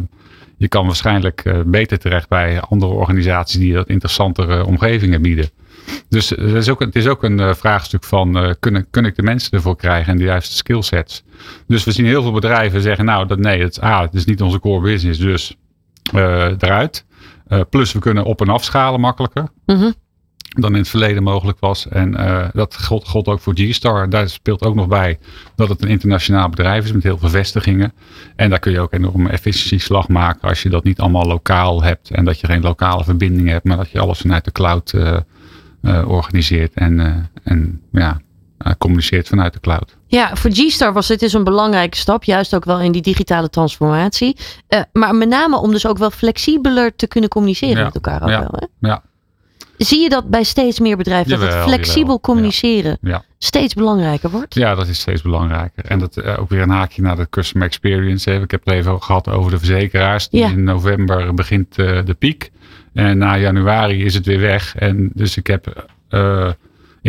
[0.57, 5.51] je kan waarschijnlijk eh, beter terecht bij andere organisaties die dat interessantere omgevingen bieden.
[6.09, 9.53] Dus het is ook, het is ook een vraagstuk van kunnen, kun ik de mensen
[9.53, 11.25] ervoor krijgen en de juiste skillsets.
[11.67, 14.43] Dus we zien heel veel bedrijven zeggen nou dat nee, het, ah, het is niet
[14.43, 15.57] onze core business, dus
[16.13, 17.07] eruit.
[17.49, 19.91] Eh, plus we kunnen op en afschalen makkelijker Mhm.
[20.49, 21.89] dan in het verleden mogelijk was.
[21.89, 24.11] En eh, dat gold, gold ook voor G-Star.
[24.11, 25.19] Daar speelt ook nog bij
[25.55, 27.93] dat het een internationaal bedrijf is met heel veel vestigingen.
[28.37, 32.11] En daar kun je ook enorm efficiëntieslag maken als je dat niet allemaal lokaal hebt.
[32.11, 35.17] En dat je geen lokale verbinding hebt, maar dat je alles vanuit de cloud eh,
[36.09, 38.21] organiseert en, en ja,
[38.79, 39.97] communiceert vanuit de cloud.
[40.07, 42.25] Ja, voor G-Star was dit dus een belangrijke stap.
[42.25, 44.37] Juist ook wel in die digitale transformatie.
[44.68, 48.23] Eh, maar met name om dus ook wel flexibeler te kunnen communiceren Ja, met elkaar.
[48.23, 48.88] Ook ja, wel, hè?
[48.88, 49.03] ja.
[49.79, 51.31] Zie je dat bij steeds meer bedrijven?
[51.31, 52.21] dat het flexibel jawel.
[52.21, 53.25] communiceren Ja.
[53.38, 54.55] steeds belangrijker wordt?
[54.55, 55.85] Ja, dat is steeds belangrijker.
[55.85, 58.31] En dat eh, ook weer een haakje naar de customer experience.
[58.31, 58.42] Hè.
[58.42, 60.29] Ik heb het even gehad over de verzekeraars.
[60.31, 62.51] In november begint eh, de piek.
[62.94, 64.77] En na januari is het weer weg.
[64.77, 66.51] En dus ik heb eh,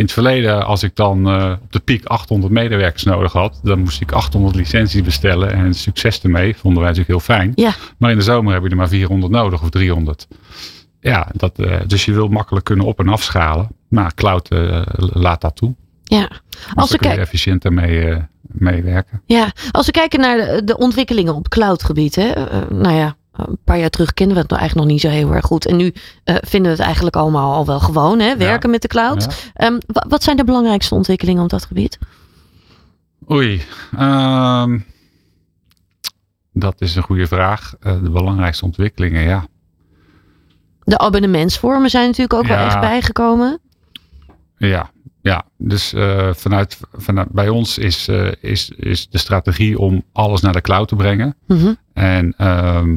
[0.00, 3.78] in het verleden, als ik dan eh, op de piek 800 medewerkers nodig had, dan
[3.78, 5.52] moest ik 800 licenties bestellen.
[5.52, 7.52] En succes ermee, vonden wij natuurlijk heel fijn.
[7.54, 7.72] Ja.
[7.98, 10.26] Maar in de zomer heb je er maar 400 nodig of 300.
[11.00, 13.68] Ja, dat, eh, dus je wil makkelijk kunnen op- en afschalen.
[13.88, 15.74] Maar cloud eh, laat dat toe.
[16.04, 16.28] Ja.
[16.28, 16.38] Dus
[16.74, 19.22] Als we, daar kun je kijk- efficiënter mee, eh, mee werken.
[19.26, 19.52] ja.
[19.70, 22.14] Als we kijken naar de, de ontwikkelingen op cloudgebied.
[22.14, 22.32] Hè?
[22.68, 25.34] nou ja, een paar jaar terug kenden we het nou eigenlijk nog niet zo heel
[25.34, 25.66] erg goed.
[25.66, 25.92] En nu
[26.24, 28.18] eh, vinden we het eigenlijk allemaal al wel gewoon.
[28.18, 28.36] Hè?
[28.36, 29.22] Werken met de cloud.
[29.22, 29.66] Ja.
[29.66, 31.98] Ehm, wa- wat zijn de belangrijkste ontwikkelingen op dat gebied?
[33.30, 33.62] Oei,
[33.96, 34.78] ehm,
[36.52, 37.74] dat is een goede vraag.
[37.80, 39.44] Eh, de belangrijkste ontwikkelingen, ja.
[40.84, 43.58] De abonnementsvormen zijn natuurlijk ook wel echt bijgekomen.
[44.56, 44.90] Ja,
[45.22, 45.44] ja.
[45.56, 48.08] dus eh, vanuit, vanuit bij ons is,
[48.40, 51.34] is, is de strategie om alles naar de cloud te brengen.
[51.46, 51.74] Mhm.
[51.92, 52.96] En ehm,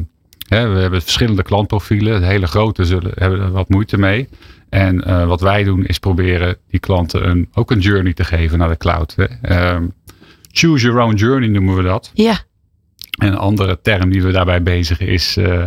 [0.62, 2.20] we hebben verschillende klantprofielen.
[2.20, 4.28] De hele grote zullen, hebben er wat moeite mee.
[4.68, 8.58] En eh, wat wij doen is proberen die klanten een, ook een journey te geven
[8.58, 9.14] naar de cloud.
[9.42, 9.86] Ehm,
[10.52, 12.10] choose your own journey noemen we dat.
[12.14, 12.38] Ja,
[13.14, 15.62] een andere term die we daarbij bezigen is eh,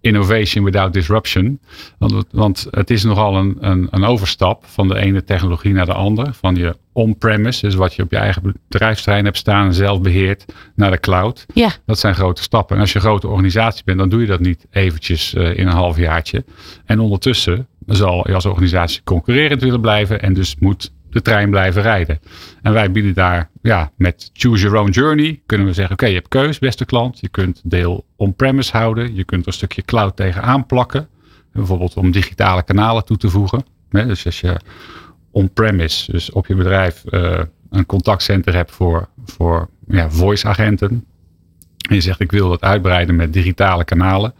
[0.00, 1.60] innovation without disruption.
[1.98, 5.86] Want, het- want het is nogal een, een, een overstap van de ene technologie naar
[5.86, 6.32] de andere.
[6.32, 10.44] Van je on-premise, dus wat je op je eigen bedrijfsterrein hebt staan zelf beheert,
[10.74, 11.46] naar de cloud.
[11.54, 12.74] ja, Dat zijn grote stappen.
[12.76, 15.66] En als je een grote organisatie bent, dan doe je dat niet eventjes eh, in
[15.66, 16.44] een half jaartje.
[16.84, 21.82] En ondertussen zal je als organisatie concurrerend willen blijven en dus moet de trein blijven
[21.82, 22.20] rijden.
[22.62, 26.14] En wij bieden daar, ja, met Choose Your Own Journey kunnen we zeggen, oké, je
[26.14, 27.20] hebt keus, beste klant.
[27.20, 29.14] Je kunt deel on-premise houden.
[29.14, 31.08] Je kunt er een stukje cloud tegenaan plakken.
[31.52, 33.64] Bijvoorbeeld om digitale kanalen toe te voegen.
[33.90, 34.56] Hè, Dus als je
[35.30, 37.40] on-premise, dus op je bedrijf, eh,
[37.70, 41.04] een contactcenter hebt voor, voor ja, voice agenten.
[41.88, 44.34] En je zegt ik wil dat uitbreiden met digitale kanalen.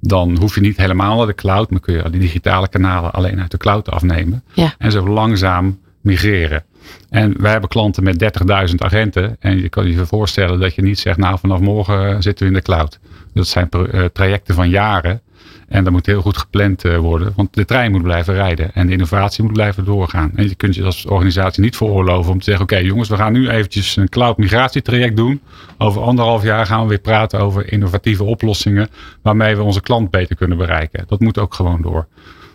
[0.00, 3.40] Dan hoef je niet helemaal naar de cloud, maar kun je die digitale kanalen alleen
[3.40, 4.44] uit de cloud afnemen.
[4.52, 4.74] Ja.
[4.78, 6.64] En zo langzaam migreren.
[7.10, 9.36] En wij hebben klanten met 30.000 agenten.
[9.40, 12.52] En je kan je voorstellen dat je niet zegt, nou vanaf morgen eh, zitten we
[12.52, 12.98] in de cloud.
[13.34, 15.20] Dat zijn eh, trajecten van jaren.
[15.68, 17.32] En dat moet heel goed gepland eh, worden.
[17.36, 18.74] Want de trein moet blijven rijden.
[18.74, 20.32] En de innovatie moet blijven doorgaan.
[20.34, 22.64] En je kunt je als organisatie niet veroorloven om te zeggen.
[22.64, 25.40] Oké jongens, we gaan nu eventjes een cloud migratietraject doen.
[25.78, 28.88] Over anderhalf jaar gaan we weer praten over innovatieve oplossingen.
[29.22, 31.04] Waarmee we onze klant beter kunnen bereiken.
[31.06, 32.06] Dat moet ook gewoon door.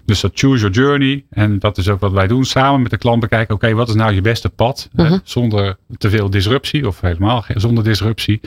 [0.08, 1.26] Dus dat choose your journey.
[1.30, 2.46] En dat is ook wat wij doen.
[2.46, 3.56] Samen met de klant bekijken.
[3.56, 4.90] Oké, wat is nou je beste pad?
[4.94, 5.18] Mhm.
[5.24, 6.88] zonder te veel disruptie.
[6.88, 8.42] Of helemaal geen- zonder disruptie.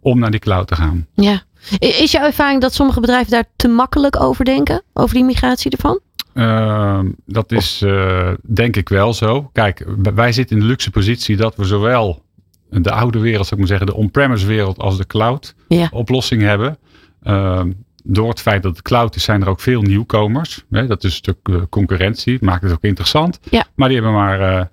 [0.00, 1.06] Om naar die cloud te gaan.
[1.14, 1.42] ja.
[1.78, 4.82] Is jouw ervaring dat sommige bedrijven daar te makkelijk over denken?
[4.92, 6.00] Over die migratie ervan?
[6.34, 9.50] Ehm, dat is eh, denk ik wel zo.
[9.52, 9.84] Kijk,
[10.14, 12.22] wij zitten in de luxe positie dat we zowel
[12.70, 15.88] de oude wereld, zou ik maar zeggen, de on-premise wereld als de cloud Ja.
[15.92, 16.78] oplossing hebben.
[17.22, 17.70] Ehm,
[18.06, 20.64] door het feit dat het cloud is, zijn er ook veel nieuwkomers.
[20.70, 20.86] Hè?
[20.86, 22.32] Dat is een stuk eh, concurrentie.
[22.32, 23.38] Het maakt het ook interessant.
[23.50, 23.66] Ja.
[23.74, 24.64] Maar die hebben maar eh,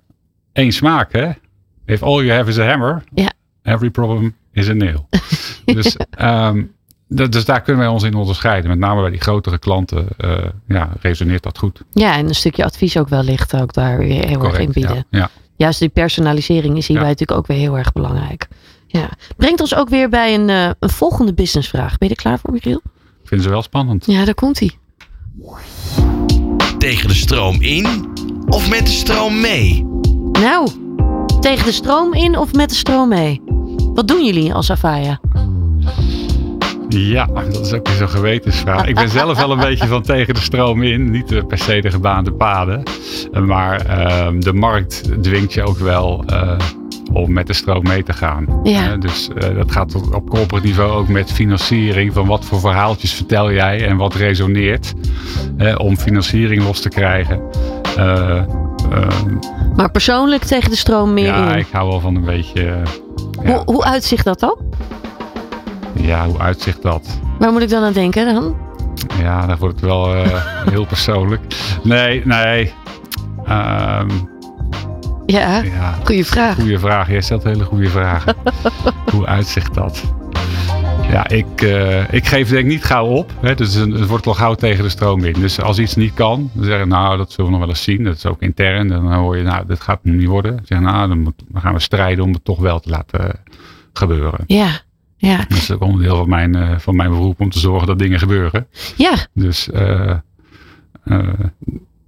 [0.52, 1.12] één smaak.
[1.12, 1.30] Hè?
[1.86, 3.32] If all you have is a hammer, Ja.
[3.62, 5.08] every problem is a nail.
[5.64, 6.62] dus, ehm,
[7.08, 8.70] dat, dus daar kunnen wij ons in onderscheiden.
[8.70, 11.82] Met name bij die grotere klanten eh, ja, resoneert dat goed.
[11.90, 14.94] Ja, en een stukje advies ook wellicht ook daar weer heel erg in bieden.
[15.10, 15.18] ja.
[15.18, 15.30] ja.
[15.56, 18.48] Juist die personalisering is hierbij natuurlijk ook weer heel erg belangrijk.
[18.86, 19.08] Ja.
[19.36, 21.98] Brengt ons ook weer bij een, een volgende businessvraag.
[21.98, 22.82] Ben je er klaar voor, Michiel?
[23.22, 24.06] Ik vind ze wel spannend.
[24.06, 24.70] Ja, daar komt hij.
[26.78, 27.86] Tegen de stroom in
[28.48, 29.86] of met de stroom mee?
[30.32, 30.68] Nou,
[31.40, 33.40] tegen de stroom in of met de stroom mee?
[33.94, 35.20] Wat doen jullie als Avaya?
[36.88, 38.86] Ja, dat is ook weer zo'n gewetensvraag.
[38.86, 41.10] Ik ben zelf wel een beetje van tegen de stroom in.
[41.10, 42.82] Niet eh, per se de gebaande paden.
[43.32, 46.58] Eh, Maar ehm, de markt dwingt je ook wel eh,
[47.12, 48.46] om met de stroom mee te gaan.
[48.62, 48.92] Ja.
[48.92, 52.12] Eh, dus eh, dat gaat op, op corporate niveau ook met financiering.
[52.12, 54.92] Van wat voor verhaaltjes vertel jij en wat resoneert.
[55.56, 57.40] eh, om financiering los te krijgen.
[57.96, 59.36] Eh, ehm,
[59.76, 61.58] Maar persoonlijk tegen de stroom meer ja, in.
[61.58, 62.64] ik hou wel van een beetje...
[62.64, 62.82] eh,
[63.42, 64.56] ja, Hoe, hoe uitzicht dat dan?
[65.96, 67.20] ja, hoe uitzicht dat?
[67.38, 68.56] Waar moet ik dan aan denken dan?
[69.20, 71.40] Ja, dan wordt het wel eh, heel persoonlijk.
[71.82, 72.72] Nee, nee.
[73.44, 74.08] Ehm,
[75.26, 76.54] Ja, ja, goede vraag.
[76.54, 77.08] goede vraag.
[77.08, 78.34] Jij stelt hele goede vragen.
[79.12, 80.14] Hoe uitzicht dat?
[81.10, 83.32] Ja, ik, eh, ik geef denk ik niet gauw op.
[83.40, 85.32] Hè, dus het wordt wel gauw tegen de stroom in.
[85.40, 87.82] Dus als iets niet kan, dan zeggen we, nou, dat zullen we nog wel eens
[87.82, 88.04] zien.
[88.04, 88.88] Dat is ook intern.
[88.88, 90.56] Dan hoor je, nou, dit gaat niet worden.
[90.56, 93.40] Dan zeggen, nou, dan, moet- dan gaan we strijden om het toch wel te laten
[93.92, 94.44] gebeuren.
[94.46, 94.70] Ja,
[95.16, 97.98] ja, Dat is ook onderdeel van mijn, eh, van mijn beroep om te zorgen dat
[97.98, 98.66] dingen gebeuren.
[98.96, 99.14] ja.
[99.34, 100.10] Dus, eh,
[101.04, 101.28] eh,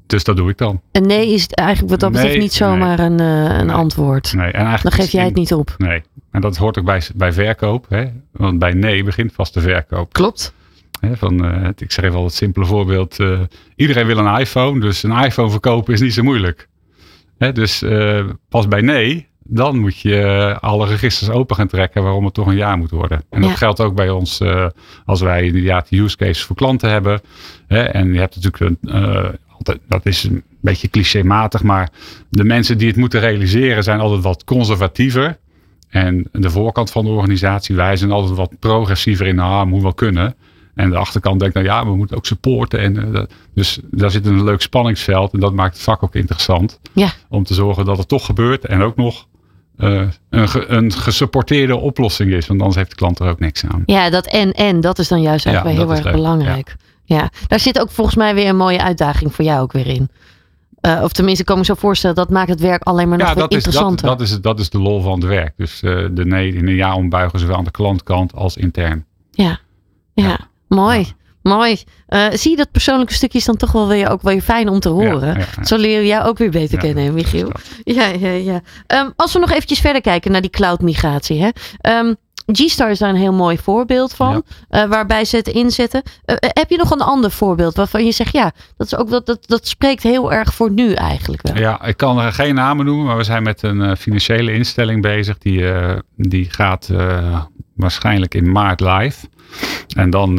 [0.06, 0.80] dus dat doe ik dan.
[0.92, 3.74] En nee is eigenlijk wat dat betreft Nee, niet zomaar een, eh, een Nee.
[3.76, 4.32] antwoord.
[4.34, 5.74] Nee, en eigenlijk Dan geef jij het niet op.
[5.78, 7.86] Nee, en dat hoort ook bij, bij verkoop.
[7.88, 8.04] Hè?
[8.32, 10.12] Want bij nee begint vast de verkoop.
[10.12, 10.54] Klopt.
[11.00, 11.16] Hè?
[11.16, 13.18] Van, eh, ik schreef al het simpele voorbeeld.
[13.20, 13.40] eh,
[13.76, 16.68] iedereen wil een iPhone, dus een iPhone verkopen is niet zo moeilijk.
[17.38, 17.52] Hè?
[17.52, 17.84] Dus
[18.48, 22.56] pas bij nee, dan moet je alle registers open gaan trekken waarom het toch een
[22.56, 23.22] jaar moet worden.
[23.30, 23.56] En dat Ja.
[23.56, 24.40] geldt ook bij ons
[25.04, 27.20] als wij inderdaad de use case voor klanten hebben.
[27.66, 27.82] Hè?
[27.82, 29.38] En je hebt natuurlijk een,
[29.88, 31.90] dat is een beetje clichématig, maar
[32.28, 35.38] de mensen die het moeten realiseren zijn altijd wat conservatiever.
[35.88, 39.94] En de voorkant van de organisatie, wij zijn altijd wat progressiever in, ah, moet wel
[39.94, 40.34] kunnen.
[40.74, 42.78] En de achterkant denkt, nou ja, we moeten ook supporten.
[42.80, 43.22] En, eh,
[43.54, 46.80] dus daar zit een leuk spanningsveld en dat maakt het vak ook interessant.
[46.92, 47.08] Ja.
[47.28, 49.26] Om te zorgen dat het toch gebeurt en ook nog
[49.76, 52.46] eh, een, ge- een gesupporteerde oplossing is.
[52.46, 53.82] Want anders heeft de klant er ook niks aan.
[53.86, 56.22] Ja, dat en en, dat is dan juist eigenlijk Ja, wel heel erg leuk.
[56.22, 56.76] belangrijk.
[57.04, 57.30] Ja.
[57.46, 60.08] Daar zit ook volgens mij weer een mooie uitdaging voor jou ook weer in.
[60.86, 63.28] Uh, of tenminste, ik kan me zo voorstellen, dat maakt het werk alleen maar nog
[63.28, 64.06] ja, dat is, interessanter.
[64.06, 65.52] dat, dat, is, dat is de lol van het werk.
[65.56, 69.04] Dus uh, de nee in een ja ombuigen, zowel aan de klantkant als intern.
[69.30, 69.58] Ja,
[70.12, 70.28] ja.
[70.28, 70.38] ja.
[70.68, 70.98] mooi.
[70.98, 71.12] Ja.
[71.44, 71.82] Mooi.
[72.08, 74.68] Uh, zie je dat persoonlijke stukje is dan toch wel weer ook wel weer fijn
[74.68, 75.46] om te horen.
[75.62, 77.50] Zo leren we jou ook weer beter kennen, Michiel.
[77.82, 78.60] Ja, ja, ja.
[78.86, 81.42] Um, als we nog eventjes verder kijken naar die cloud migratie.
[81.42, 81.48] Hè?
[81.98, 84.42] Um, G-Star is daar een heel mooi voorbeeld van.
[84.70, 86.02] Uh, waarbij ze het inzetten.
[86.26, 89.26] Uh, heb je nog een ander voorbeeld waarvan je zegt, ja, dat, is ook, dat,
[89.26, 91.56] dat, dat spreekt heel erg voor nu eigenlijk wel.
[91.56, 95.38] Ja, ik kan er geen namen noemen, maar we zijn met een financiële instelling bezig.
[95.38, 95.64] Die,
[96.16, 96.90] die gaat
[97.74, 99.26] waarschijnlijk in maart live.
[99.96, 100.34] En dan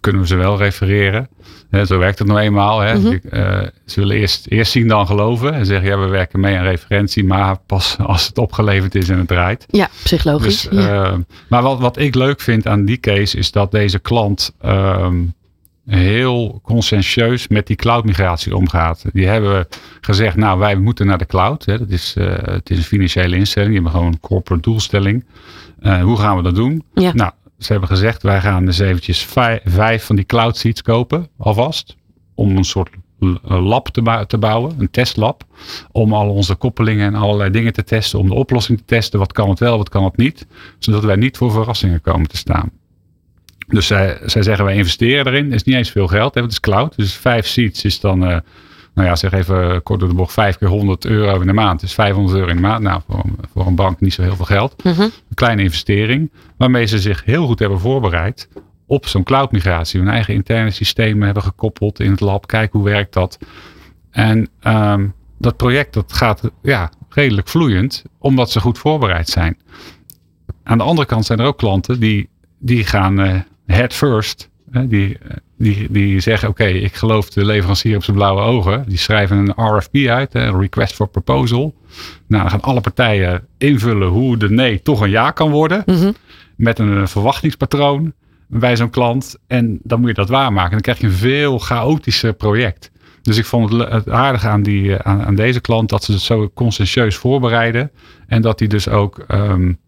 [0.00, 1.28] kunnen we ze wel refereren.
[1.70, 2.80] He, zo werkt het nou eenmaal.
[2.80, 2.94] Hè.
[2.94, 3.20] Mm-hmm.
[3.30, 5.54] uh, ze willen eerst, eerst zien dan geloven.
[5.54, 7.24] En zeggen, ja, we werken mee aan referentie.
[7.24, 9.66] Maar pas als het opgeleverd is en het draait.
[9.70, 10.62] Ja, psychologisch.
[10.62, 11.18] Dus, ja.
[11.48, 15.34] maar wat, wat ik leuk vind aan die case is dat deze klant um,
[15.88, 19.04] heel conscientieus met die cloud migratie omgaat.
[19.12, 19.66] Die hebben
[20.00, 21.64] gezegd, nou wij moeten naar de cloud.
[21.64, 21.78] Hè.
[21.78, 23.72] Dat is, uh, het is een financiële instelling.
[23.72, 25.24] Die hebben gewoon een corporate doelstelling.
[25.80, 26.84] hoe gaan we dat doen?
[26.94, 27.12] Ja.
[27.14, 31.28] Nou, ze hebben gezegd, wij gaan dus eventjes vijf, vijf van die cloud seats kopen,
[31.36, 31.96] alvast.
[32.34, 32.90] Om een soort
[33.42, 35.44] lab te, te, bouwen, een testlab.
[35.92, 38.18] Om al onze koppelingen en allerlei dingen te testen.
[38.18, 39.18] Om de oplossing te testen.
[39.18, 40.46] Wat kan het wel, wat kan het niet.
[40.78, 42.70] Zodat wij niet voor verrassingen komen te staan.
[43.68, 45.44] Dus zij, zij zeggen, wij investeren erin.
[45.44, 46.96] Dat is niet eens veel geld, hè, het is cloud.
[46.96, 48.30] Dus vijf seats is dan...
[48.30, 48.36] Uh,
[48.94, 51.80] nou ja, zeg even kort door de bocht, vijf keer 100 euro in de maand.
[51.80, 52.82] Dus 500 euro in de maand.
[52.82, 54.84] Nou, voor, voor een bank niet zo heel veel geld.
[54.84, 55.04] Mm-hmm.
[55.04, 56.30] Een kleine investering.
[56.56, 58.48] Waarmee ze zich heel goed hebben voorbereid
[58.86, 60.00] op zo'n cloud migratie.
[60.00, 62.46] Hun eigen interne systemen hebben gekoppeld in het lab.
[62.46, 63.38] Kijk hoe werkt dat.
[64.10, 68.04] En um, dat project dat gaat ja, redelijk vloeiend.
[68.18, 69.58] Omdat ze goed voorbereid zijn.
[70.62, 73.40] Aan de andere kant zijn er ook klanten die, die gaan uh,
[73.72, 74.50] head first.
[74.70, 75.18] Hè, die,
[75.58, 78.84] die, die zeggen, oké, okay, ik geloof de leverancier op zijn blauwe ogen.
[78.88, 81.74] Die schrijven een RFP uit, een request for proposal.
[82.26, 85.82] Nou, dan gaan alle partijen invullen hoe de nee toch een ja kan worden.
[85.86, 86.14] Mm-hmm.
[86.56, 88.12] Met een verwachtingspatroon
[88.46, 89.36] bij zo'n klant.
[89.46, 90.70] En dan moet je dat waarmaken.
[90.70, 92.90] Dan krijg je een veel chaotischer project.
[93.22, 96.50] Dus ik vond het, aardig aan, die, aan, aan, deze klant dat ze het zo
[96.54, 97.90] conscientieus voorbereiden.
[98.26, 99.78] En dat hij dus ook um,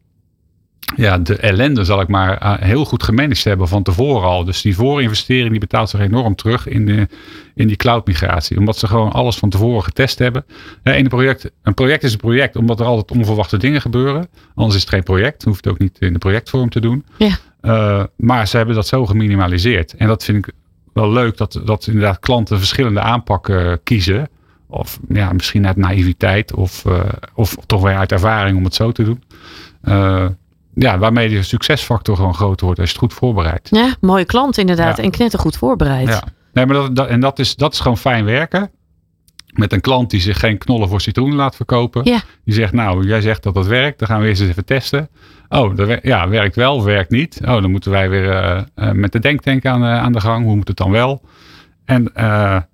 [0.96, 4.44] ja, de ellende, zal ik maar, heel goed gemanaged hebben van tevoren al.
[4.44, 7.08] Dus die voorinvestering die betaalt zich enorm terug in, de,
[7.54, 8.58] in die cloud migratie.
[8.58, 10.44] Omdat ze gewoon alles van tevoren getest hebben.
[10.82, 14.28] In een, project, een project is een project omdat er altijd onverwachte dingen gebeuren.
[14.54, 15.44] Anders is het geen project.
[15.44, 17.04] Hoeft het ook niet in de projectvorm te doen.
[17.16, 17.36] Ja.
[17.62, 19.94] Uh, maar ze hebben dat zo geminimaliseerd.
[19.94, 20.54] En dat vind ik
[20.92, 24.28] wel leuk dat, dat inderdaad klanten verschillende aanpakken kiezen.
[24.66, 27.00] Of ja, misschien uit naïviteit of, uh,
[27.34, 29.22] of toch weer uit ervaring om het zo te doen.
[29.84, 30.26] Uh,
[30.74, 33.68] ja, waarmee de succesfactor gewoon groter wordt als je het goed voorbereidt.
[33.70, 34.96] Ja, mooie klant inderdaad.
[34.96, 35.02] Ja.
[35.02, 36.08] En knettergoed voorbereid.
[36.08, 36.22] Ja.
[36.52, 38.70] Nee, maar dat, dat, en dat is, dat is gewoon fijn werken.
[39.50, 42.04] Met een klant die zich geen knollen voor citroen laat verkopen.
[42.04, 42.20] Ja.
[42.44, 43.98] Die zegt, nou, jij zegt dat dat werkt.
[43.98, 45.08] Dan gaan we eerst eens even testen.
[45.48, 47.40] Oh, dat ja, werkt wel, werkt niet.
[47.42, 50.44] Oh, dan moeten wij weer uh, uh, met de denktank aan, uh, aan de gang.
[50.44, 51.22] Hoe moet het dan wel?
[51.84, 52.12] En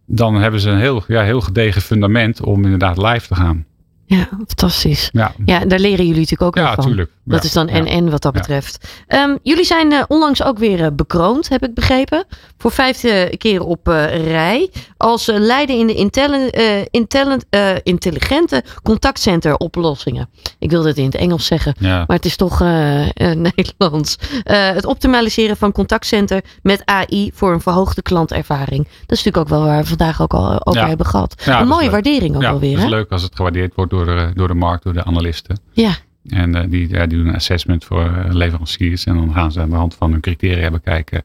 [0.06, 3.64] dan hebben ze een heel, ja, heel gedegen fundament om inderdaad live te gaan.
[4.06, 5.08] Ja, fantastisch.
[5.12, 5.32] Ja.
[5.44, 6.84] ja, daar leren jullie natuurlijk ook ja, van.
[6.84, 7.10] Tuurlijk.
[7.26, 8.88] Dat ja, is dan en en wat dat betreft.
[9.08, 12.24] Um, jullie zijn uh, onlangs ook weer uh, bekroond, heb ik begrepen.
[12.58, 14.70] Voor vijfde keer op uh, rij.
[14.96, 16.48] Als leider in de intelli
[16.90, 17.36] intelli
[17.82, 20.28] intelligente contactcenter oplossingen.
[20.58, 22.60] Ik wilde het in het Engels zeggen, maar het is toch
[23.48, 24.16] Nederlands.
[24.44, 28.84] het optimaliseren van contactcenter met AI voor een verhoogde klantervaring.
[28.84, 31.34] Dat is natuurlijk ook wel waar we vandaag ook al over hebben gehad.
[31.44, 32.70] een mooie waardering ook ja, alweer.
[32.70, 32.90] Het is hè?
[32.90, 35.60] leuk als het gewaardeerd wordt door de, door de markt, door de analisten.
[35.72, 35.94] Ja.
[36.28, 39.04] En uh, die, ja, die doen een assessment voor uh, leveranciers.
[39.04, 41.22] En dan gaan ze aan de hand van hun criteria bekijken.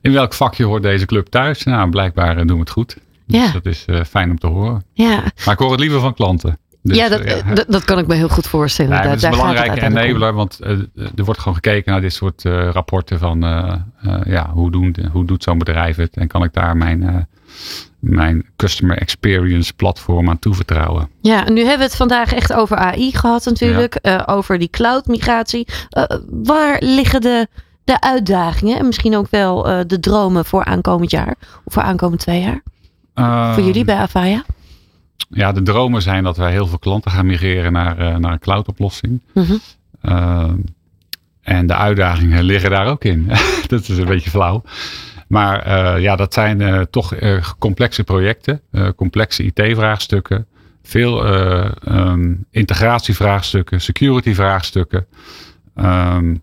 [0.00, 1.64] In welk vakje hoort deze club thuis?
[1.64, 2.96] Nou, blijkbaar uh, doen we het goed.
[3.26, 3.52] Dus ja.
[3.52, 4.84] dat is fijn om te horen.
[4.92, 5.22] Ja.
[5.44, 6.58] Maar ik hoor het liever van klanten.
[6.82, 9.00] Dus, ja, dat, ja, dat kan ik me heel goed voorstellen.
[9.00, 13.40] Het is een belangrijke enabler, want er wordt gewoon gekeken naar dit soort rapporten van
[14.24, 17.28] ja, hoe, doen, hoe doet zo'n bedrijf het en kan ik daar mijn
[17.98, 21.10] mijn customer experience platform aan toevertrouwen.
[21.20, 23.98] Ja, en nu hebben we het vandaag echt over AI gehad natuurlijk.
[24.02, 24.26] Ja.
[24.26, 25.66] Uh, over die cloud migratie.
[25.90, 27.48] Uh, waar liggen de,
[27.84, 31.34] de uitdagingen en misschien ook wel uh, de dromen voor aankomend jaar?
[31.64, 32.62] Of voor aankomend twee jaar?
[33.54, 34.44] voor jullie bij Avaya?
[35.28, 38.68] Ja, de dromen zijn dat wij heel veel klanten gaan migreren naar, naar een cloud
[38.68, 39.20] oplossing.
[39.34, 40.64] Mm -hmm.
[41.42, 43.30] en de uitdagingen liggen daar ook in.
[43.66, 44.62] dat is een beetje flauw.
[45.28, 48.60] Maar uh, ja, dat zijn uh, toch uh, complexe projecten,
[48.96, 50.46] complexe IT-vraagstukken,
[50.82, 51.26] veel
[51.88, 55.06] um, integratievraagstukken, security-vraagstukken.
[55.76, 56.42] Um,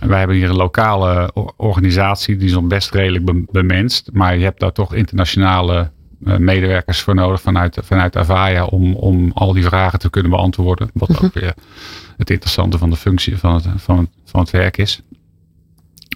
[0.00, 4.10] En wij hebben hier een lokale organisatie die is nog best redelijk be- bemenst.
[4.12, 5.90] Maar je hebt daar toch internationale
[6.24, 10.90] eh, medewerkers voor nodig vanuit, vanuit Avaya om, om al die vragen te kunnen beantwoorden.
[10.94, 11.54] Wat ook weer
[12.16, 15.02] het interessante van de functie van het, van het, van het werk is.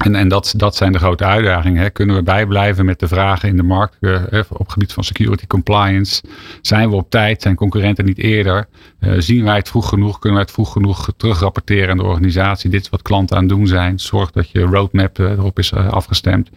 [0.03, 1.93] En, en dat, dat zijn de grote uitdagingen.
[1.93, 5.47] Kunnen we bijblijven met de vragen in de markt eh, op het gebied van security
[5.47, 6.23] compliance?
[6.61, 7.43] Zijn we op tijd?
[7.43, 8.67] Zijn concurrenten niet eerder?
[8.99, 10.19] Eh, zien wij het vroeg genoeg?
[10.19, 12.71] Kunnen wij het vroeg genoeg terugrapporteren aan de organisatie?
[12.71, 13.99] Dit is wat klanten aan het doen zijn.
[13.99, 16.51] Zorg dat je roadmap eh, erop is afgestemd.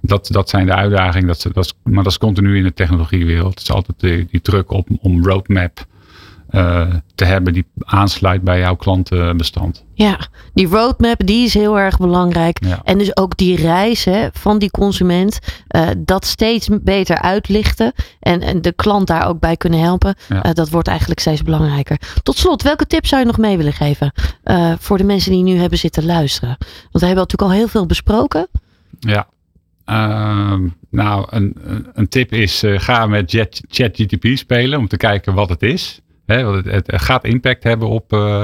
[0.00, 1.26] Dat, dat zijn de uitdagingen.
[1.26, 3.50] Dat, dat maar dat is continu in de technologiewereld.
[3.50, 5.86] Het is altijd die, die druk op om roadmap
[6.50, 9.84] eh, te hebben die aansluit bij jouw klantenbestand.
[9.94, 10.18] Ja,
[10.54, 12.64] die roadmap die is heel erg belangrijk.
[12.64, 12.80] Ja.
[12.84, 15.38] En dus ook die reis hè, van die consument,
[15.68, 20.14] eh, dat steeds beter uitlichten en, en de klant daar ook bij kunnen helpen.
[20.28, 20.42] Ja.
[20.42, 22.00] Eh, dat wordt eigenlijk steeds belangrijker.
[22.22, 24.12] Tot slot, welke tips zou je nog mee willen geven
[24.78, 26.56] voor de mensen die nu hebben zitten luisteren?
[26.58, 28.48] Want we hebben natuurlijk al heel veel besproken.
[29.00, 29.28] Ja.
[29.84, 31.56] Ehm, nou, een,
[31.94, 33.30] een- tip is: ga met
[33.68, 36.00] ChatGTP spelen om te kijken wat het is.
[36.30, 38.42] Hè, want het, het gaat impact hebben op, eh,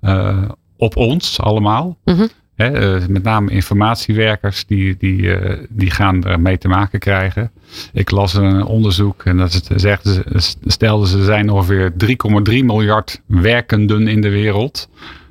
[0.00, 0.42] eh,
[0.76, 1.98] op ons allemaal.
[2.04, 2.26] Mhm.
[2.54, 5.36] Hè, eh, met name informatiewerkers die, die,
[5.68, 7.50] die gaan er mee te maken krijgen.
[7.92, 12.64] Ik las een onderzoek en dat het, zegden ze, stelden ze er zijn ongeveer 3,3
[12.64, 14.88] miljard werkenden in de wereld.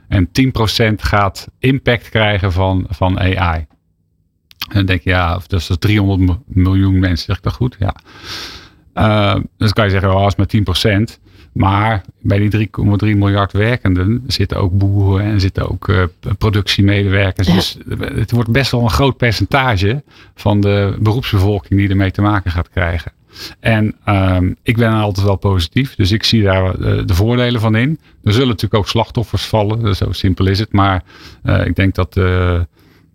[0.08, 3.66] En 10% gaat impact krijgen van, van AI.
[4.70, 7.26] En dan denk je, ja, of dat is dus 300 m- miljoen mensen.
[7.26, 7.76] Zeg ik dat goed?
[7.80, 7.96] Ja.
[8.94, 11.20] Eh, dus dan kan je zeggen, oh, is maar 10%.
[11.56, 16.04] Maar bij die 3,3 miljard werkenden zitten ook boeren en zitten ook eh,
[16.38, 17.48] productiemedewerkers.
[17.48, 17.54] Ja.
[17.54, 20.04] Dus het wordt best wel een groot percentage
[20.36, 23.12] van de beroepsbevolking die ermee te maken gaat krijgen.
[23.60, 27.76] En ehm, ik ben altijd wel positief, dus ik zie daar eh, de voordelen van
[27.76, 28.00] in.
[28.24, 30.72] Er zullen natuurlijk ook slachtoffers vallen, zo simpel is het.
[30.72, 31.04] Maar
[31.44, 32.60] eh, ik denk dat eh,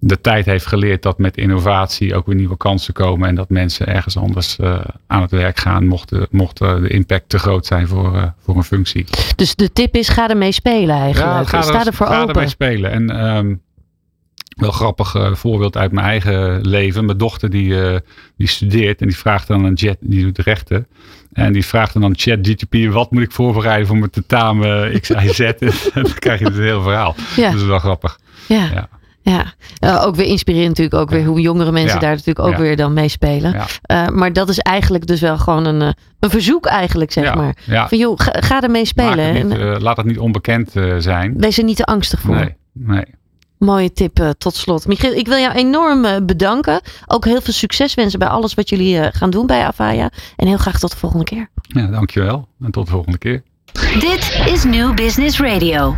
[0.03, 3.29] de tijd heeft geleerd dat met innovatie ook weer nieuwe kansen komen.
[3.29, 7.29] En dat mensen ergens anders eh, aan het werk gaan, mocht, de- mocht de impact
[7.29, 9.05] te groot zijn voor, eh, voor een functie.
[9.37, 11.49] Dus de tip is, ga ermee spelen eigenlijk.
[11.49, 12.35] ga Sta ervoor ga open.
[12.35, 12.91] ermee spelen.
[12.91, 13.55] En ehm,
[14.57, 17.05] wel grappig eh, voorbeeld uit mijn eigen leven.
[17.05, 17.75] Mijn dochter die,
[18.37, 20.87] die studeert en die vraagt dan een jet, die doet rechten.
[21.33, 25.29] En die vraagt dan aan ChatGTP, wat moet ik voorbereiden voor mijn tentamen X, Y,
[25.29, 25.41] Z?
[25.41, 27.15] en dan krijg je dus een heel verhaal.
[27.37, 27.51] Ja.
[27.51, 28.19] Dat is wel grappig.
[28.49, 28.65] Ja.
[28.73, 28.89] Ja.
[29.31, 30.95] Ja, Eh, ook weer inspirerend natuurlijk.
[31.03, 32.01] Ook weer hoe jongere mensen Ja.
[32.01, 32.59] daar natuurlijk ook Ja.
[32.59, 33.53] weer dan mee spelen.
[33.53, 33.67] Ja.
[33.83, 37.35] Eh, maar dat is eigenlijk dus wel gewoon een, eh, een verzoek eigenlijk, zeg Ja.
[37.35, 37.57] maar.
[37.67, 37.89] Ja.
[37.89, 39.35] Van joh, ga, ga ermee spelen.
[39.35, 41.35] het niet, en, laat het niet onbekend eh, zijn.
[41.37, 42.35] wees er niet te angstig voor.
[42.35, 43.05] Nee, nee.
[43.59, 44.87] Mooie tip tot slot.
[44.87, 46.81] Michiel, ik wil jou enorm bedanken.
[47.07, 50.11] Ook heel veel succes wensen bij alles wat jullie eh, gaan doen bij Avaya.
[50.37, 51.49] En heel graag tot de volgende keer.
[51.63, 52.49] Ja, dankjewel.
[52.63, 53.43] En tot de volgende keer.
[54.01, 55.89] Dit is New Business Radio.